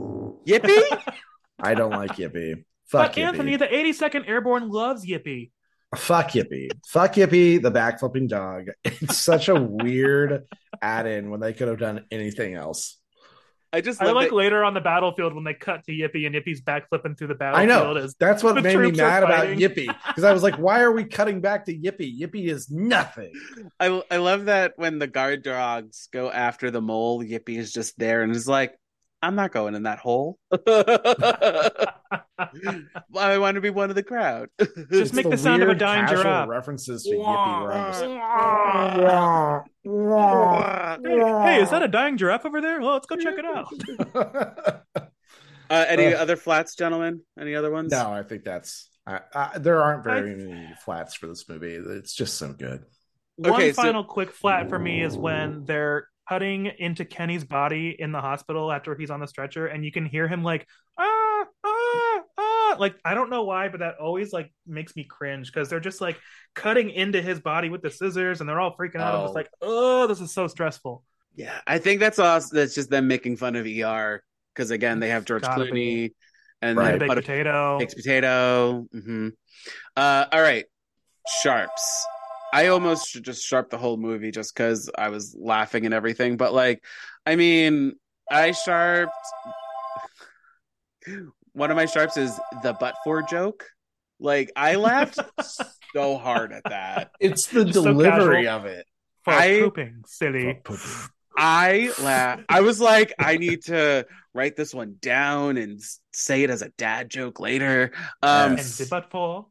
[0.46, 1.12] yippee.
[1.60, 2.64] I don't like Yippee.
[2.86, 5.50] Fuck But Anthony, the 82nd Airborne loves Yippee.
[5.96, 6.70] Fuck Yippee.
[6.86, 8.68] Fuck Yippee, the backflipping dog.
[8.84, 10.44] It's such a weird
[10.80, 12.98] add-in when they could have done anything else.
[13.72, 16.34] I just I like that- later on the battlefield when they cut to Yippee and
[16.36, 17.70] Yippee's backflipping through the battlefield.
[17.70, 17.96] I know.
[17.96, 19.58] As, That's what made me mad about fighting.
[19.58, 19.92] Yippee.
[20.06, 22.20] Because I was like, why are we cutting back to Yippee?
[22.20, 23.32] Yippee is nothing.
[23.80, 27.98] I I love that when the guard dogs go after the mole, Yippee is just
[27.98, 28.78] there and is like,
[29.24, 30.38] I'm not going in that hole.
[33.16, 34.50] I want to be one of the crowd.
[34.92, 36.46] Just make the sound of a dying giraffe.
[36.48, 37.62] References to Yippee.
[39.82, 42.80] Where hey, is that a dying giraffe over there?
[42.80, 43.72] Well, let's go check it out.
[45.70, 47.22] uh, any Uh, other flats, gentlemen?
[47.40, 47.92] Any other ones?
[47.92, 48.90] no, I think that's.
[49.06, 51.74] I, I, there aren't very many flats for this movie.
[51.74, 52.84] It's just so good.
[53.36, 57.94] One Okay, so- final quick flat for me is when they're cutting into Kenny's body
[57.98, 60.66] in the hospital after he's on the stretcher, and you can hear him like
[60.98, 62.76] ah ah ah.
[62.78, 66.00] Like I don't know why, but that always like makes me cringe because they're just
[66.00, 66.18] like
[66.54, 69.14] cutting into his body with the scissors, and they're all freaking out.
[69.14, 69.24] I'm Oh.
[69.24, 71.04] just like, oh, this is so stressful.
[71.36, 72.56] Yeah, I think that's awesome.
[72.56, 74.22] That's just them making fun of ER
[74.54, 76.14] because again, they have George Gotta Clooney be.
[76.62, 76.98] and Right.
[76.98, 77.78] Baked potato.
[77.78, 78.86] baked potato.
[78.92, 79.28] hmm
[79.96, 80.64] Uh, all right,
[81.42, 82.06] sharps.
[82.54, 86.36] I almost should just sharp the whole movie just because I was laughing and everything.
[86.36, 86.84] But like,
[87.26, 87.94] I mean,
[88.30, 89.12] I sharped.
[91.52, 93.66] One of my sharps is the butt for joke.
[94.18, 95.18] Like I laughed
[95.94, 97.10] so hard at that.
[97.20, 98.60] It's the Just delivery casual.
[98.60, 98.86] of it.
[99.24, 100.60] For I- pooping, silly.
[101.36, 102.40] I laugh.
[102.48, 105.80] I was like, I need to write this one down and
[106.12, 107.90] say it as a dad joke later.
[108.22, 109.46] Um, And the butt for.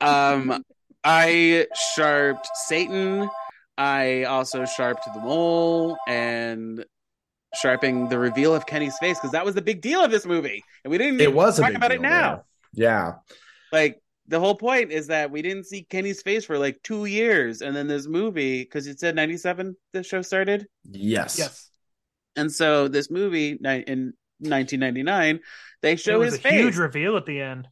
[0.00, 0.64] Um,
[1.04, 3.28] I sharped Satan.
[3.78, 6.84] I also sharped the mole and
[7.54, 10.62] sharping the reveal of Kenny's face because that was the big deal of this movie,
[10.84, 12.44] and we didn't It was a talk big about it now.
[12.74, 12.84] there.
[12.84, 13.12] Yeah.
[13.72, 17.62] Like the whole point is that we didn't see Kenny's face for like two years,
[17.62, 21.38] and then this movie because it said ninety seven the show started, Yes.
[21.38, 21.70] Yes.
[22.36, 25.40] and so this movie in nineteen ninety nine
[25.82, 27.66] they It show was his a face, huge reveal at the end.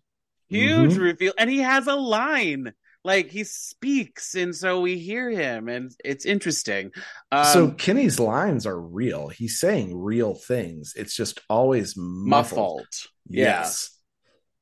[0.48, 0.98] huge Mhm.
[1.00, 2.72] reveal and he has a line
[3.04, 6.90] like he speaks and so we hear him and it's interesting
[7.32, 9.28] um, so Kenny's lines are real.
[9.28, 10.92] He's saying real things.
[10.96, 12.58] It's just always muffled.
[12.58, 12.86] muffled
[13.28, 13.44] yeah.
[13.60, 13.90] Yes.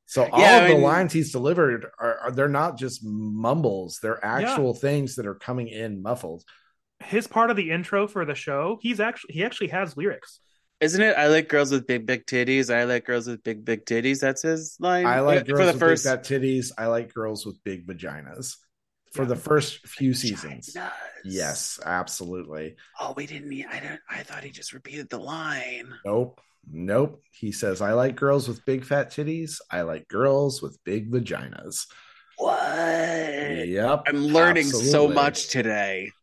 [0.05, 3.99] So all Yeah, of I the lines he's delivered are, are they're not just mumbles.
[4.01, 6.43] They're actual things that are coming in muffled.
[6.99, 10.39] His part of the intro for the show, he's actually he actually has lyrics.
[10.79, 13.85] Isn't it i like girls with big big titties i like girls with big big
[13.85, 16.71] titties that's his line I like girls for the with first big fat titties.
[16.77, 18.55] I like girls with big vaginas.
[19.13, 19.29] For Yeah.
[19.29, 20.75] the first few seasons.
[21.23, 22.75] Yes, absolutely.
[22.99, 26.39] oh we didn't need i didn't i thought he just repeated the line Nope.
[26.69, 27.21] Nope.
[27.31, 29.61] He says, I like girls with big fat titties.
[29.71, 31.85] I like girls with big vaginas.
[32.37, 32.59] what
[33.67, 34.03] Yep.
[34.07, 36.11] i'm learning so much today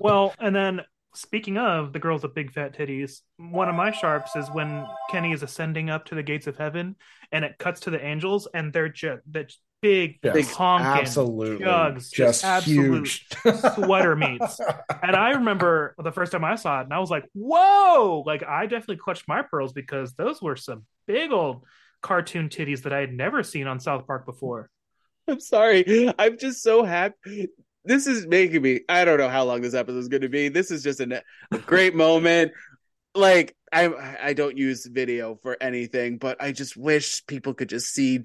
[0.00, 0.80] Well, and then
[1.14, 5.32] speaking of the girls with big fat titties, one of my sharps is when Kenny
[5.32, 6.96] is ascending up to the gates of heaven,
[7.32, 9.52] and it cuts to the angels, and they're just that
[9.82, 11.58] big, Yes, big honking, absolutely.
[11.58, 13.26] jugs, just just absolute huge.
[13.74, 14.60] sweater meats.
[15.02, 18.42] And I remember the first time I saw it, and I was like, "Whoa!" Like
[18.42, 21.64] I definitely clutched my pearls because those were some big old
[22.02, 24.70] cartoon titties that I had never seen on South Park before.
[25.28, 26.12] I'm sorry.
[26.18, 27.48] I'm just so happy.
[27.84, 28.80] This is making me.
[28.88, 30.48] I don't know how long this episode is going to be.
[30.48, 32.52] This is just a, a great moment.
[33.14, 37.92] Like I, I don't use video for anything, but I just wish people could just
[37.92, 38.20] see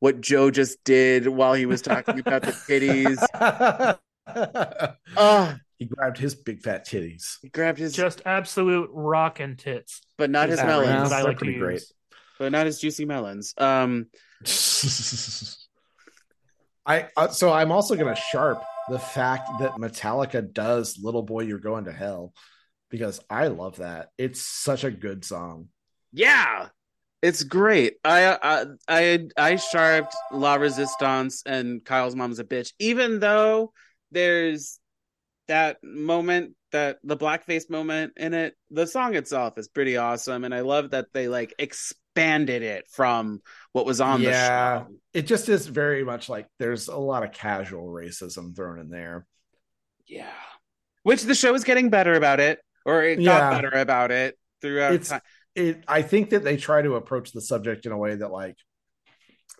[0.00, 3.96] what Joe just did while he was talking about the titties.
[5.16, 7.36] Oh, he grabbed his big fat titties.
[7.42, 10.00] he grabbed his, Just absolute rockin' tits.
[10.18, 11.06] but not his melons, round?
[11.06, 11.62] I They're like to pretty use.
[11.62, 11.82] great.
[12.40, 13.54] but not his juicy melons.
[13.56, 14.06] Um,
[16.86, 21.42] I uh, so I'm also going to sharp the fact that Metallica does "Little Boy
[21.42, 22.32] You're Going to Hell"
[22.90, 24.10] because I love that.
[24.18, 25.68] It's such a good song.
[26.12, 26.68] Yeah,
[27.22, 27.94] it's great.
[28.04, 33.72] I I I, I sharped La Resistance and Kyle's mom's a bitch, even though
[34.12, 34.78] there's
[35.48, 38.54] that moment that the blackface moment in it.
[38.70, 41.54] The song itself is pretty awesome, and I love that they like
[42.16, 43.42] expanded it from
[43.72, 44.30] what was on Yeah.
[44.30, 44.96] the show.
[45.12, 49.26] It just is very much like there's a lot of casual racism thrown in there.
[50.06, 50.32] Yeah,
[51.02, 53.38] which the show is getting better about it, or it Yeah.
[53.38, 55.20] got better about it throughout It's time.
[55.54, 55.84] it.
[55.86, 58.56] I think that they try to approach the subject in a way that like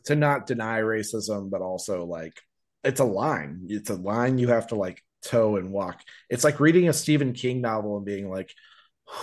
[0.06, 2.40] to not deny racism, but also like
[2.84, 3.66] it's a line.
[3.68, 6.00] It's a line you have to like toe and walk.
[6.30, 8.54] It's like reading a Stephen King novel and being like,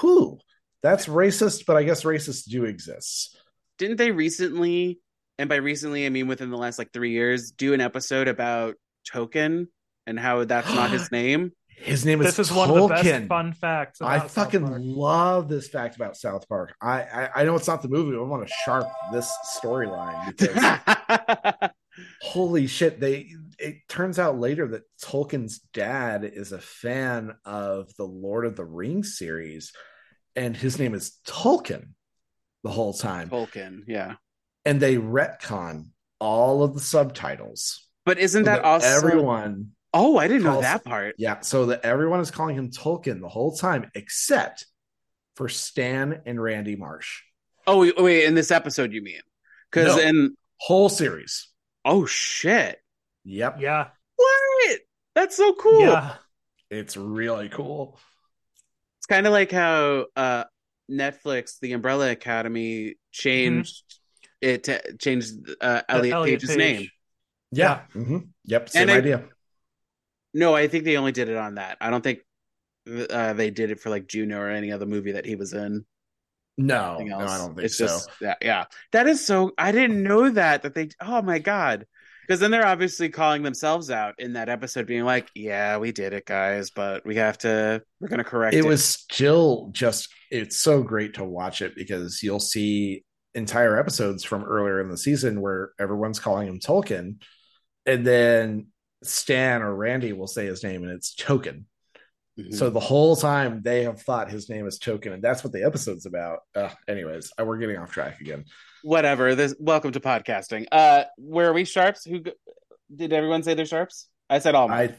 [0.01, 0.39] "Who?
[0.83, 3.37] That's racist," but I guess racists do exist.
[3.79, 4.99] didn't they recently
[5.39, 8.75] and by recently i mean within the last like three years do an episode about
[9.11, 9.67] token
[10.05, 13.03] and how that's not his name His name is This is one of the best
[13.03, 13.27] Tolkien.
[13.27, 13.99] fun facts.
[13.99, 14.81] I about South fucking Park.
[14.83, 16.75] love this fact about South Park.
[16.79, 20.37] I, I I know it's not the movie, but I want to sharp this storyline
[20.37, 21.71] because
[22.21, 28.05] holy shit they it turns out later that tolkien's dad is a fan of the
[28.05, 29.71] lord of the rings series
[30.35, 31.89] and his name is tolkien
[32.63, 33.29] the whole time.
[33.29, 34.15] Tolkien yeah.
[34.65, 35.87] And they retcon
[36.19, 37.87] all of the subtitles.
[38.05, 41.15] But isn't so that also everyone oh i didn't know that part.
[41.17, 44.65] Yeah so that everyone is calling him tolkien the whole time except
[45.35, 47.21] for stan and randy marsh.
[47.65, 49.21] Oh wait, wait in this episode you mean?
[49.71, 50.01] Because No.
[50.01, 51.47] in whole series.
[51.85, 52.79] Oh shit.
[53.25, 53.57] Yep.
[53.59, 54.79] Yeah, what?
[55.15, 55.79] That's so cool.
[55.81, 56.15] Yeah.
[56.69, 57.99] it's really cool
[59.03, 60.45] it's kind of like how uh
[60.89, 63.83] netflix the umbrella academy changed
[64.39, 66.57] it to changed uh, elliot, Elliot page's Page.
[66.57, 66.87] name
[67.51, 67.81] Yeah.
[67.91, 68.69] hmm Yep.
[68.69, 69.23] Same And I- idea.
[70.33, 71.77] No, I think they only did it on that.
[71.79, 72.19] I don't think
[72.87, 75.85] uh, they did it for like Juno or any other movie that he was in.
[76.57, 77.19] No, no.
[77.19, 77.85] I don't think it's so.
[77.87, 78.65] just yeah, yeah.
[78.93, 79.51] That is so.
[79.57, 80.63] I didn't know that.
[80.63, 80.89] That they.
[81.01, 81.85] Oh my god.
[82.25, 86.13] Because then they're obviously calling themselves out in that episode, being like, "Yeah, we did
[86.13, 87.81] it, guys, but we have to.
[87.99, 91.75] We're going to correct it." it was still just it's so great to watch it
[91.75, 93.03] because you'll see
[93.35, 97.21] entire episodes from earlier in the season where everyone's calling him Tolkien,
[97.85, 98.67] and then
[99.03, 101.65] Stan or Randy will say his name and it's Token.
[102.39, 102.55] Mhm.
[102.55, 105.63] So the whole time they have thought his name is Token, and that's what the
[105.63, 106.39] episode's about.
[106.55, 108.45] Uh, anyways, uh, we're getting off track again.
[108.83, 109.33] Whatever.
[109.33, 110.65] This welcome to podcasting.
[110.69, 112.03] Uh, where are we sharps?
[112.03, 112.21] Who
[112.93, 114.09] did everyone say they're sharps?
[114.29, 114.67] I said all.
[114.67, 114.89] Mine.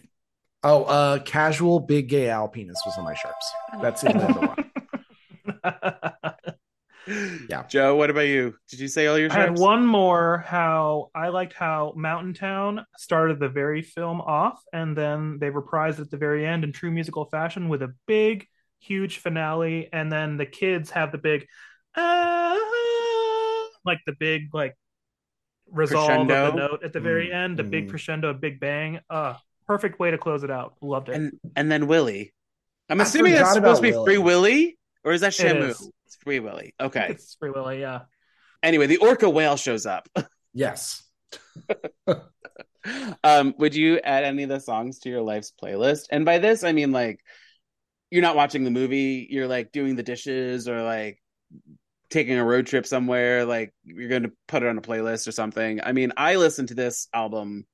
[0.62, 3.53] I oh, uh, casual Big Gay Al penis was on my sharps.
[3.82, 4.55] That's the other
[7.05, 7.47] one.
[7.51, 7.66] yeah.
[7.66, 8.55] Joe, what about you?
[8.70, 9.61] Did you say all your I had sharps?
[9.61, 10.39] one more.
[10.47, 16.01] How I liked how Mountain Town started the very film off, and then they reprised
[16.01, 18.47] at the very end in true musical fashion with a big,
[18.78, 21.47] huge finale, and then the kids have the big,
[21.97, 22.59] ah,
[23.85, 24.76] like the big like
[25.70, 26.51] resolve of Crescendo?
[26.51, 27.91] the note at the very Mm, end, the big mm.
[27.91, 29.01] crescendo, a big bang.
[29.11, 29.35] Uh
[29.66, 30.74] perfect way to close it out.
[30.80, 31.16] Loved it.
[31.16, 32.32] and and then Willie.
[32.91, 34.18] I'm I assuming that's supposed to be about Free Willie.
[34.18, 35.70] Willy, or is that Shamu?
[35.70, 35.91] is.
[36.07, 36.74] It's Free Willy.
[36.80, 37.09] Okay.
[37.11, 38.03] It's Free Willy, yeah.
[38.62, 40.09] Anyway, the orca whale shows up.
[40.57, 41.03] Yes.
[43.24, 46.07] um, would you add any of the songs to your life's playlist?
[46.11, 47.20] And by this, I mean like
[48.11, 51.20] you're not watching the movie, you're like doing the dishes or like
[52.14, 55.32] taking a road trip somewhere, like you're going to put it on a playlist or
[55.32, 55.80] something.
[55.82, 57.66] I mean, I listen to this album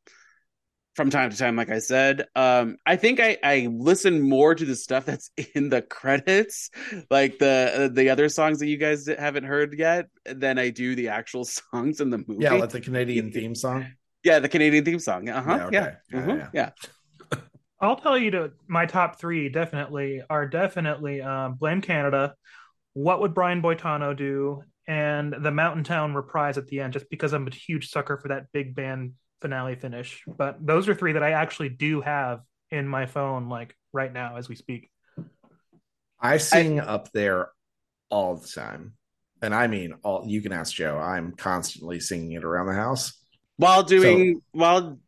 [0.96, 2.26] from time to time, like I said.
[2.34, 6.70] Um, I think I, I listen more to the stuff that's in the credits,
[7.10, 11.08] like the the other songs that you guys haven't heard yet, than I do the
[11.08, 12.44] actual songs in the movie.
[12.44, 13.86] Yeah, like the Canadian theme song.
[14.24, 15.28] Yeah, the Canadian theme song.
[15.28, 15.56] Uh huh.
[15.56, 15.96] Yeah, okay.
[16.12, 16.26] Yeah.
[16.26, 16.48] Yeah, yeah.
[16.54, 16.70] yeah.
[17.82, 22.34] I'll tell you to my top three definitely are definitely um, Blame Canada,
[22.94, 27.32] What Would Brian Boitano Do, and the Mountain Town reprise at the end, just because
[27.32, 30.22] I'm a huge sucker for that big band finale finish.
[30.26, 34.36] But those are three that I actually do have in my phone, like right now
[34.36, 34.90] as we speak.
[36.20, 37.50] I sing up there
[38.10, 38.94] all the time.
[39.42, 40.98] And I mean all you can ask Joe.
[40.98, 43.14] I'm constantly singing it around the house.
[43.56, 44.98] While doing while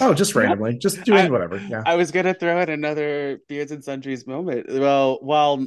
[0.00, 0.78] Oh, just randomly.
[0.78, 1.56] Just doing I- whatever.
[1.56, 1.82] Yeah.
[1.86, 4.66] I was gonna throw in another Beards and Sundries moment.
[4.68, 5.66] Well, while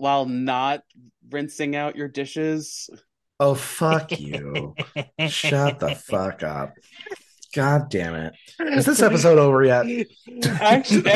[0.00, 0.82] while not
[1.30, 2.88] rinsing out your dishes.
[3.38, 4.74] Oh fuck you.
[5.28, 6.74] Shut the fuck up.
[7.54, 8.34] God damn it.
[8.60, 9.86] Is this episode over yet?
[10.60, 11.10] Actually,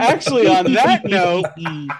[0.00, 1.44] actually, on that note,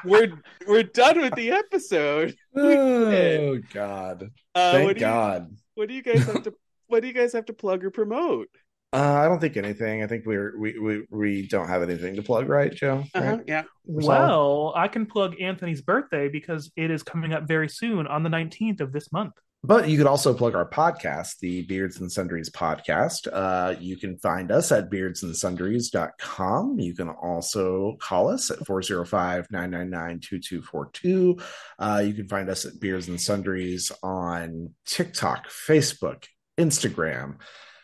[0.05, 0.33] we're
[0.67, 2.35] we're done with the episode.
[2.57, 4.31] Oh god.
[4.55, 5.57] Uh, Thank what do you, God.
[5.75, 6.55] what do you guys have to
[6.89, 8.49] what do you guys have to plug or promote?
[8.93, 10.03] Uh, I don't think anything.
[10.03, 13.05] I think we're we we we don't have anything to plug, right, Joe?
[13.15, 13.41] Uh-huh, Right?
[13.47, 13.65] yeah.
[13.85, 18.31] Well, I can plug Anthony's birthday because it is coming up very soon on the
[18.31, 19.35] 19th of this month.
[19.65, 23.27] But you could also plug our podcast, the Beards and Sundries podcast.
[23.31, 26.79] Uh, you can find us at beardsandsundries.com.
[26.79, 31.37] You can also call us at 405 999 2242.
[31.79, 36.25] Uh, You can find us at Beards and Sundries on TikTok, Facebook,
[36.59, 37.37] Instagram,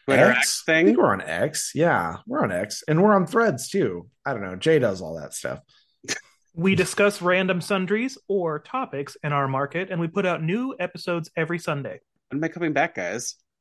[0.06, 0.38] Twitter X.
[0.38, 0.86] X I thing.
[0.86, 1.72] think we're on X.
[1.74, 2.82] Yeah, we're on X.
[2.88, 4.08] And we're on threads too.
[4.26, 4.56] I don't know.
[4.56, 5.60] Jay does all that stuff.
[6.56, 11.28] We discuss random sundries or topics in our market, and we put out new episodes
[11.36, 11.98] every Sunday.
[12.28, 13.34] When am I coming back, guys?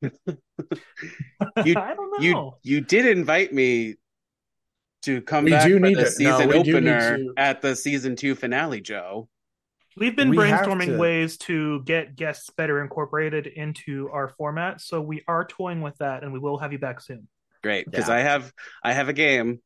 [1.64, 2.18] You- I don't know.
[2.20, 3.96] You you did invite me
[5.02, 7.16] to come We back do for need the to- season no, we do need opener
[7.18, 9.28] to- at the season two finale, Joe.
[9.96, 15.00] We've been We brainstorming to- ways to get guests better incorporated into our format, so
[15.00, 17.28] we are toying with that, and we will have you back soon.
[17.62, 18.14] Great, because Yeah.
[18.16, 19.60] I have I have a game.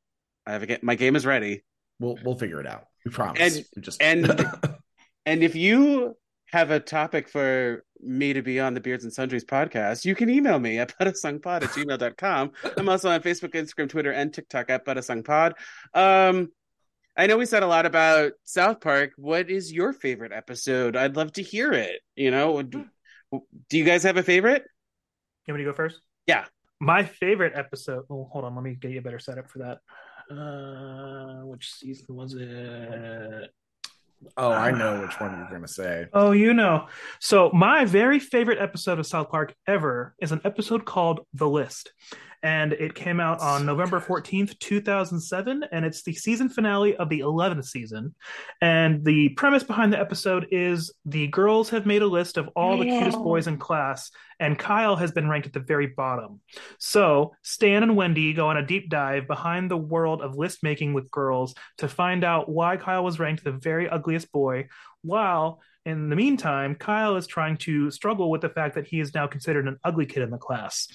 [0.47, 0.79] I have a game.
[0.83, 1.64] My game is ready.
[1.99, 2.85] We'll we'll figure it out.
[3.05, 3.57] We promise.
[3.57, 4.47] And- We just and-
[5.26, 6.16] And if you
[6.53, 10.31] have a topic for me to be on the Beards and Sundries podcast, you can
[10.31, 12.53] email me at butasongpod at gmail.com.
[12.79, 15.53] I'm also on Facebook, Instagram, Twitter, and TikTok at butasongpod.
[15.93, 16.49] Um,
[17.19, 19.11] I know we said a lot about South Park.
[19.16, 20.95] What is your favorite episode?
[20.95, 22.01] I'd love to hear it.
[22.14, 22.85] You know, do,
[23.69, 24.62] do you guys have a favorite?
[25.45, 26.01] You want me to go first?
[26.29, 26.45] Yeah.
[26.81, 28.05] My favorite episode.
[28.09, 28.55] Oh, hold on.
[28.55, 29.79] Let me get you a better setup for that.
[30.33, 33.51] Uh, which season was it?
[34.37, 36.07] Oh, I know which one you're going to say.
[36.12, 36.87] Oh, you know.
[37.19, 41.93] So, my very favorite episode of South Park ever is an episode called The List.
[42.43, 45.64] And it came out on November 14th, 2007.
[45.72, 48.14] And it's the season finale of the 11th season.
[48.61, 52.78] And the premise behind the episode is the girls have made a list of all
[52.78, 54.11] the cutest boys in class,
[54.41, 56.41] and Kyle has been ranked at the very bottom.
[56.78, 60.93] So, Stan and Wendy go on a deep dive behind the world of list making
[60.93, 64.68] with girls to find out why Kyle was ranked the very ugliest boy,
[65.03, 69.14] while in the meantime, Kyle is trying to struggle with the fact that he is
[69.14, 70.86] now considered an ugly kid in the class.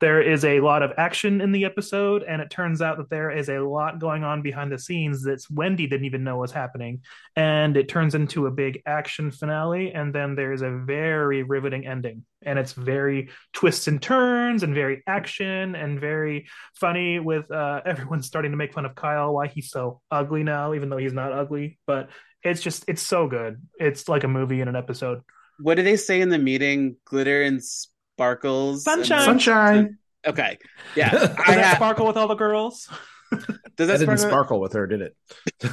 [0.00, 3.30] There is a lot of action in the episode, and it turns out that there
[3.30, 7.02] is a lot going on behind the scenes that Wendy didn't even know was happening.
[7.36, 12.24] And it turns into a big action finale, and then there's a very riveting ending.
[12.44, 18.24] And it's very twists and turns, and very action, and very funny with uh, everyone
[18.24, 21.32] starting to make fun of Kyle, why he's so ugly now, even though he's not
[21.32, 21.78] ugly.
[21.86, 22.10] But
[22.42, 23.60] it's just it's so good.
[23.78, 25.22] It's like a movie in an episode.
[25.58, 26.96] What do they say in the meeting?
[27.04, 28.86] Glitter and sparkles.
[28.86, 29.24] and- Sunshine.
[29.24, 29.98] Sunshine.
[30.26, 30.58] Okay.
[30.96, 31.10] Yeah.
[31.12, 32.88] Does I that ha- sparkle with all the girls?
[33.30, 34.28] does That that didn't sparkle?
[34.28, 35.16] sparkle with her, did it?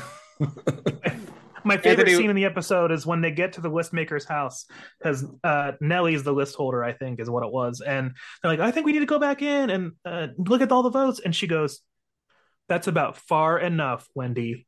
[1.65, 4.23] My favorite Anthony- scene in the episode is when they get to the list maker's
[4.25, 4.65] house
[4.97, 8.61] because uh, Nellie's the list holder, I think, is what it was, and they're like,
[8.61, 11.19] "I think we need to go back in and uh, look at all the votes,"
[11.23, 11.81] and she goes,
[12.69, 14.67] "That's about far enough, Wendy.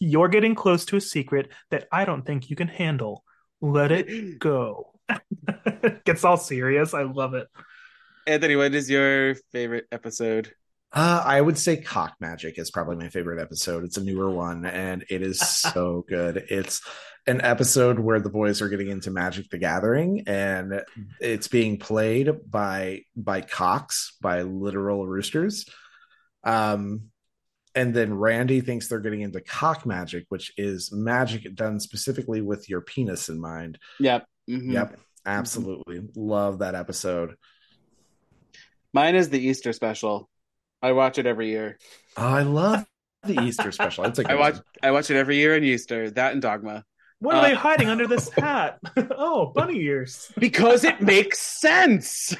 [0.00, 3.22] You're getting close to a secret that I don't think you can handle.
[3.60, 4.94] Let it go."
[6.04, 6.94] Gets all serious.
[6.94, 7.46] I love it.
[8.26, 10.52] Anthony, what is your favorite episode?
[10.92, 13.84] Uh, I would say Cock Magic is probably my favorite episode.
[13.84, 16.44] It's a newer one and it is so good.
[16.48, 16.82] It's
[17.26, 20.82] an episode where the boys are getting into Magic the Gathering and
[21.20, 25.66] it's being played by by cocks, by literal roosters.
[26.42, 27.09] Um
[27.74, 32.68] and then Randy thinks they're getting into cock magic, which is magic done specifically with
[32.68, 33.78] your penis in mind.
[34.00, 34.26] Yep.
[34.48, 34.72] Mhm.
[34.72, 36.02] Yep, absolutely.
[36.16, 37.36] Love that episode.
[38.92, 40.28] Mine is the Easter special.
[40.82, 41.78] I watch it every year.
[42.16, 42.84] Oh, I love
[43.22, 44.04] the Easter special.
[44.04, 46.10] It's like I watch I watch it every year in Easter.
[46.10, 46.84] That and Dogma.
[47.20, 48.78] What are Uh, they hiding under this hat?
[48.96, 50.32] oh, bunny ears.
[50.38, 52.34] Because it makes sense.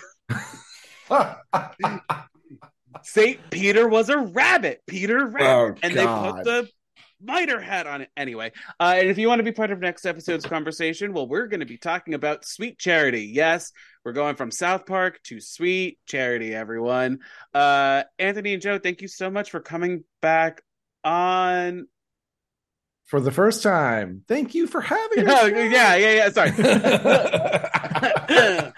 [3.02, 4.82] Saint Peter was a rabbit.
[4.86, 5.46] Peter Rabbit.
[5.46, 6.68] Oh, and they put the
[7.22, 8.52] miter hat on it anyway.
[8.78, 11.60] Uh, and if you want to be part of next episode's conversation, well, we're going
[11.60, 13.26] to be talking about Sweet Charity.
[13.26, 13.72] Yes,
[14.04, 17.18] we're going from South Park to Sweet Charity, everyone.
[17.54, 20.62] Uh, Anthony and Joe, thank you so much for coming back
[21.04, 21.86] on.
[23.06, 24.24] for the first time.
[24.26, 25.50] Thank you for having us.
[25.50, 26.30] yeah, yeah, yeah.
[26.30, 26.50] Sorry.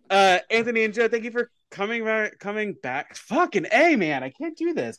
[0.10, 2.38] uh, Anthony and Joe, thank you for coming back.
[2.38, 3.16] Coming back.
[3.16, 4.98] Fucking a man, I can't do this.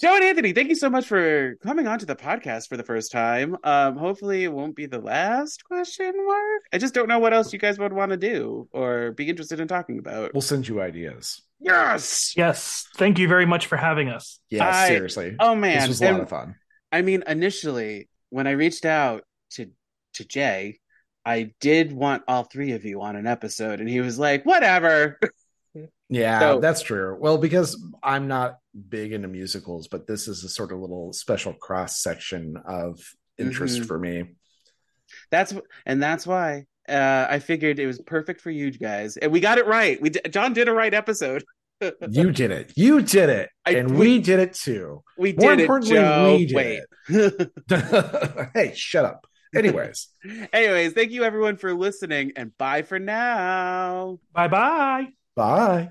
[0.00, 3.12] Joe and Anthony, thank you so much for coming onto the podcast for the first
[3.12, 3.56] time.
[3.62, 6.62] Um, hopefully, it won't be the last question mark.
[6.72, 9.60] I just don't know what else you guys would want to do or be interested
[9.60, 10.32] in talking about.
[10.34, 11.42] we'll send you ideas.
[11.60, 12.34] Yes.
[12.36, 14.40] Yes, thank you very much for having us.
[14.50, 15.36] Yeah, I- seriously.
[15.38, 16.56] Oh man, this was a lot And- of fun.
[16.90, 19.70] I mean, initially, when I reached out to
[20.14, 20.80] to Jay,
[21.24, 25.20] I did want all three of you on an episode, and he was like, "Whatever."
[26.12, 27.16] Yeah, So- that's true.
[27.20, 28.58] Well, because I'm not
[28.88, 33.00] big into musicals, but this is a sort of little special cross section of
[33.38, 33.86] interest Mhm.
[33.86, 34.34] for me.
[35.30, 35.54] That's
[35.86, 39.58] and that's why uh, I figured it was perfect for you guys, and we got
[39.58, 40.00] it right.
[40.02, 41.44] We d- Jon did a right episode.
[42.08, 42.72] You did it.
[42.76, 43.48] You did it.
[43.66, 45.02] I- and we- we did it too.
[45.18, 46.36] We More did it, importantly, Joe.
[46.36, 48.50] we did Wait.
[48.54, 49.26] hey, shut up.
[49.54, 50.08] Anyways,
[50.52, 54.18] Anyways, thank you everyone for listening, and bye for now.
[54.32, 55.06] Bye bye.
[55.36, 55.90] bye.